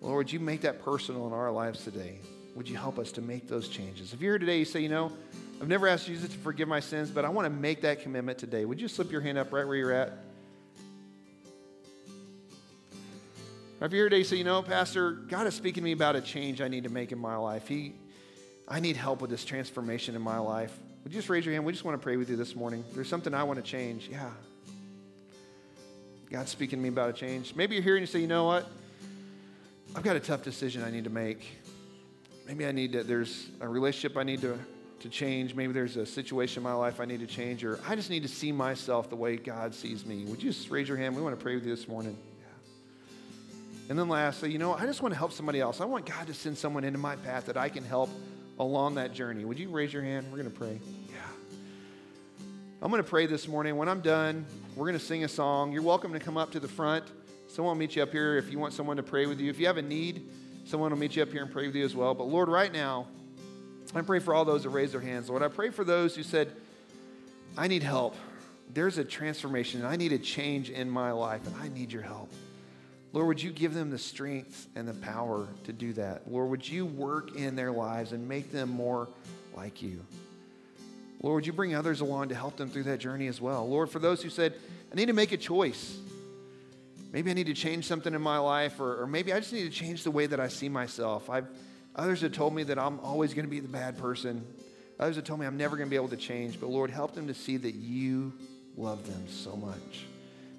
Lord, 0.00 0.30
you 0.30 0.38
make 0.38 0.60
that 0.60 0.84
personal 0.84 1.26
in 1.26 1.32
our 1.32 1.50
lives 1.50 1.82
today. 1.82 2.20
would 2.54 2.68
you 2.68 2.76
help 2.76 2.98
us 2.98 3.12
to 3.12 3.20
make 3.20 3.48
those 3.48 3.68
changes? 3.68 4.12
If 4.14 4.20
you're 4.20 4.32
here 4.32 4.38
today, 4.38 4.58
you 4.60 4.64
say, 4.64 4.80
you 4.80 4.88
know, 4.88 5.12
I've 5.60 5.68
never 5.68 5.88
asked 5.88 6.06
Jesus 6.06 6.30
to 6.30 6.38
forgive 6.38 6.68
my 6.68 6.80
sins, 6.80 7.10
but 7.10 7.24
I 7.24 7.28
want 7.28 7.46
to 7.46 7.50
make 7.50 7.82
that 7.82 8.02
commitment 8.02 8.38
today. 8.38 8.64
Would 8.64 8.80
you 8.80 8.88
slip 8.88 9.10
your 9.10 9.20
hand 9.20 9.36
up 9.36 9.52
right 9.52 9.66
where 9.66 9.76
you're 9.76 9.92
at? 9.92 10.12
Or 13.80 13.86
if 13.86 13.92
you're 13.92 14.02
here 14.04 14.08
today, 14.08 14.22
say, 14.22 14.36
you 14.36 14.44
know, 14.44 14.62
Pastor, 14.62 15.12
God 15.12 15.46
is 15.46 15.54
speaking 15.54 15.82
to 15.82 15.84
me 15.84 15.92
about 15.92 16.16
a 16.16 16.22
change 16.22 16.62
I 16.62 16.68
need 16.68 16.84
to 16.84 16.90
make 16.90 17.12
in 17.12 17.18
my 17.18 17.36
life. 17.36 17.68
He, 17.68 17.92
I 18.66 18.80
need 18.80 18.96
help 18.96 19.20
with 19.20 19.28
this 19.30 19.44
transformation 19.44 20.14
in 20.14 20.22
my 20.22 20.38
life. 20.38 20.76
Would 21.04 21.12
you 21.12 21.18
just 21.18 21.28
raise 21.28 21.44
your 21.44 21.52
hand? 21.52 21.64
We 21.64 21.72
just 21.72 21.84
want 21.84 22.00
to 22.00 22.02
pray 22.02 22.16
with 22.16 22.30
you 22.30 22.36
this 22.36 22.56
morning. 22.56 22.84
There's 22.94 23.08
something 23.08 23.34
I 23.34 23.42
want 23.42 23.62
to 23.62 23.62
change. 23.62 24.08
Yeah. 24.10 24.30
God's 26.30 26.50
speaking 26.50 26.78
to 26.78 26.82
me 26.82 26.88
about 26.88 27.10
a 27.10 27.12
change. 27.12 27.54
Maybe 27.54 27.74
you're 27.74 27.84
here 27.84 27.96
and 27.96 28.02
you 28.02 28.06
say, 28.06 28.18
you 28.18 28.26
know 28.26 28.44
what? 28.46 28.66
I've 29.94 30.02
got 30.02 30.16
a 30.16 30.20
tough 30.20 30.42
decision 30.42 30.82
I 30.82 30.90
need 30.90 31.04
to 31.04 31.10
make. 31.10 31.46
Maybe 32.46 32.66
I 32.66 32.72
need 32.72 32.92
to, 32.92 33.04
there's 33.04 33.46
a 33.60 33.68
relationship 33.68 34.16
I 34.16 34.22
need 34.22 34.40
to, 34.40 34.58
to 35.00 35.08
change. 35.08 35.54
Maybe 35.54 35.72
there's 35.74 35.96
a 35.96 36.06
situation 36.06 36.60
in 36.60 36.64
my 36.64 36.72
life 36.72 36.98
I 36.98 37.04
need 37.04 37.20
to 37.20 37.26
change, 37.26 37.62
or 37.62 37.78
I 37.86 37.94
just 37.94 38.08
need 38.08 38.22
to 38.22 38.28
see 38.28 38.52
myself 38.52 39.10
the 39.10 39.16
way 39.16 39.36
God 39.36 39.74
sees 39.74 40.06
me. 40.06 40.24
Would 40.24 40.42
you 40.42 40.50
just 40.50 40.70
raise 40.70 40.88
your 40.88 40.96
hand? 40.96 41.14
We 41.14 41.22
want 41.22 41.38
to 41.38 41.42
pray 41.42 41.54
with 41.54 41.64
you 41.64 41.76
this 41.76 41.86
morning. 41.86 42.16
And 43.88 43.98
then 43.98 44.08
lastly, 44.08 44.50
you 44.50 44.58
know, 44.58 44.74
I 44.74 44.84
just 44.84 45.00
want 45.00 45.14
to 45.14 45.18
help 45.18 45.32
somebody 45.32 45.60
else. 45.60 45.80
I 45.80 45.84
want 45.84 46.06
God 46.06 46.26
to 46.26 46.34
send 46.34 46.58
someone 46.58 46.84
into 46.84 46.98
my 46.98 47.16
path 47.16 47.46
that 47.46 47.56
I 47.56 47.68
can 47.68 47.84
help 47.84 48.10
along 48.58 48.96
that 48.96 49.12
journey. 49.12 49.44
Would 49.44 49.58
you 49.58 49.68
raise 49.68 49.92
your 49.92 50.02
hand? 50.02 50.26
We're 50.30 50.38
going 50.38 50.50
to 50.50 50.58
pray. 50.58 50.80
Yeah. 51.08 51.16
I'm 52.82 52.90
going 52.90 53.02
to 53.02 53.08
pray 53.08 53.26
this 53.26 53.46
morning. 53.46 53.76
When 53.76 53.88
I'm 53.88 54.00
done, 54.00 54.44
we're 54.74 54.86
going 54.86 54.98
to 54.98 55.04
sing 55.04 55.24
a 55.24 55.28
song. 55.28 55.72
You're 55.72 55.82
welcome 55.82 56.12
to 56.12 56.18
come 56.18 56.36
up 56.36 56.50
to 56.52 56.60
the 56.60 56.68
front. 56.68 57.04
Someone 57.48 57.76
will 57.76 57.78
meet 57.78 57.94
you 57.96 58.02
up 58.02 58.10
here 58.10 58.36
if 58.36 58.50
you 58.50 58.58
want 58.58 58.72
someone 58.72 58.96
to 58.96 59.02
pray 59.02 59.26
with 59.26 59.40
you. 59.40 59.50
If 59.50 59.60
you 59.60 59.66
have 59.66 59.76
a 59.76 59.82
need, 59.82 60.28
someone 60.64 60.90
will 60.90 60.98
meet 60.98 61.14
you 61.14 61.22
up 61.22 61.30
here 61.30 61.42
and 61.42 61.52
pray 61.52 61.66
with 61.66 61.76
you 61.76 61.84
as 61.84 61.94
well. 61.94 62.12
But 62.12 62.24
Lord, 62.24 62.48
right 62.48 62.72
now, 62.72 63.06
I 63.94 64.02
pray 64.02 64.18
for 64.18 64.34
all 64.34 64.44
those 64.44 64.64
that 64.64 64.70
raise 64.70 64.92
their 64.92 65.00
hands. 65.00 65.30
Lord, 65.30 65.42
I 65.42 65.48
pray 65.48 65.70
for 65.70 65.84
those 65.84 66.16
who 66.16 66.24
said, 66.24 66.50
I 67.56 67.68
need 67.68 67.84
help. 67.84 68.16
There's 68.74 68.98
a 68.98 69.04
transformation. 69.04 69.84
I 69.84 69.94
need 69.94 70.12
a 70.12 70.18
change 70.18 70.70
in 70.70 70.90
my 70.90 71.12
life, 71.12 71.46
and 71.46 71.54
I 71.62 71.68
need 71.68 71.92
your 71.92 72.02
help. 72.02 72.30
Lord, 73.16 73.28
would 73.28 73.42
you 73.42 73.50
give 73.50 73.72
them 73.72 73.88
the 73.88 73.96
strength 73.96 74.68
and 74.76 74.86
the 74.86 74.92
power 74.92 75.48
to 75.64 75.72
do 75.72 75.94
that? 75.94 76.30
Lord, 76.30 76.50
would 76.50 76.68
you 76.68 76.84
work 76.84 77.34
in 77.34 77.56
their 77.56 77.72
lives 77.72 78.12
and 78.12 78.28
make 78.28 78.52
them 78.52 78.68
more 78.68 79.08
like 79.56 79.80
you? 79.80 80.04
Lord, 81.22 81.36
would 81.36 81.46
you 81.46 81.54
bring 81.54 81.74
others 81.74 82.02
along 82.02 82.28
to 82.28 82.34
help 82.34 82.58
them 82.58 82.68
through 82.68 82.82
that 82.82 82.98
journey 82.98 83.26
as 83.26 83.40
well? 83.40 83.66
Lord, 83.66 83.88
for 83.88 84.00
those 84.00 84.22
who 84.22 84.28
said, 84.28 84.52
I 84.92 84.96
need 84.96 85.06
to 85.06 85.14
make 85.14 85.32
a 85.32 85.38
choice. 85.38 85.96
Maybe 87.10 87.30
I 87.30 87.32
need 87.32 87.46
to 87.46 87.54
change 87.54 87.86
something 87.86 88.12
in 88.12 88.20
my 88.20 88.36
life, 88.36 88.80
or, 88.80 89.00
or 89.00 89.06
maybe 89.06 89.32
I 89.32 89.40
just 89.40 89.54
need 89.54 89.64
to 89.64 89.70
change 89.70 90.02
the 90.02 90.10
way 90.10 90.26
that 90.26 90.38
I 90.38 90.48
see 90.48 90.68
myself. 90.68 91.30
I've, 91.30 91.46
others 91.94 92.20
have 92.20 92.32
told 92.32 92.54
me 92.54 92.64
that 92.64 92.78
I'm 92.78 93.00
always 93.00 93.32
going 93.32 93.46
to 93.46 93.50
be 93.50 93.60
the 93.60 93.66
bad 93.68 93.96
person. 93.96 94.44
Others 95.00 95.16
have 95.16 95.24
told 95.24 95.40
me 95.40 95.46
I'm 95.46 95.56
never 95.56 95.78
going 95.78 95.88
to 95.88 95.90
be 95.90 95.96
able 95.96 96.08
to 96.08 96.18
change. 96.18 96.60
But 96.60 96.68
Lord, 96.68 96.90
help 96.90 97.14
them 97.14 97.28
to 97.28 97.34
see 97.34 97.56
that 97.56 97.76
you 97.76 98.34
love 98.76 99.06
them 99.06 99.24
so 99.26 99.56
much 99.56 100.04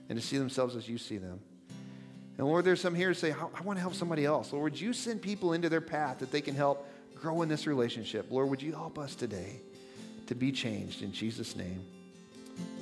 and 0.09 0.19
to 0.19 0.25
see 0.25 0.39
themselves 0.39 0.75
as 0.75 0.89
you 0.89 0.97
see 0.97 1.19
them. 1.19 1.39
And 2.37 2.45
Lord, 2.45 2.65
there's 2.65 2.81
some 2.81 2.93
here 2.93 3.13
say, 3.13 3.31
I 3.31 3.61
want 3.61 3.77
to 3.77 3.81
help 3.81 3.95
somebody 3.95 4.23
else. 4.23 4.53
Lord, 4.53 4.63
would 4.63 4.79
you 4.79 4.93
send 4.93 5.21
people 5.21 5.53
into 5.53 5.69
their 5.69 5.81
path 5.81 6.19
that 6.19 6.31
they 6.31 6.41
can 6.41 6.53
help 6.53 6.87
grow 7.15 7.41
in 7.41 7.49
this 7.49 7.65
relationship? 7.65 8.27
Lord, 8.29 8.49
would 8.49 8.61
you 8.61 8.73
help 8.73 8.99
us 8.99 9.15
today 9.15 9.59
to 10.27 10.35
be 10.35 10.51
changed 10.51 11.01
in 11.01 11.11
Jesus' 11.11 11.55
name? 11.55 11.83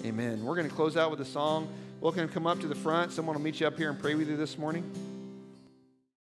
Amen. 0.04 0.44
We're 0.44 0.56
going 0.56 0.70
to 0.70 0.76
close 0.76 0.98
out 0.98 1.10
with 1.10 1.22
a 1.22 1.26
song. 1.26 1.70
Welcome 2.02 2.28
to 2.28 2.34
come 2.34 2.48
up 2.48 2.60
to 2.60 2.68
the 2.68 2.76
front. 2.76 3.13
Someone 3.13 3.36
will 3.38 3.44
meet 3.44 3.62
you 3.62 3.68
up 3.68 3.78
here 3.78 3.89
and 3.89 4.00
pray 4.00 4.15
with 4.15 4.30
you 4.30 4.36
this 4.36 4.58
morning. 4.58 5.14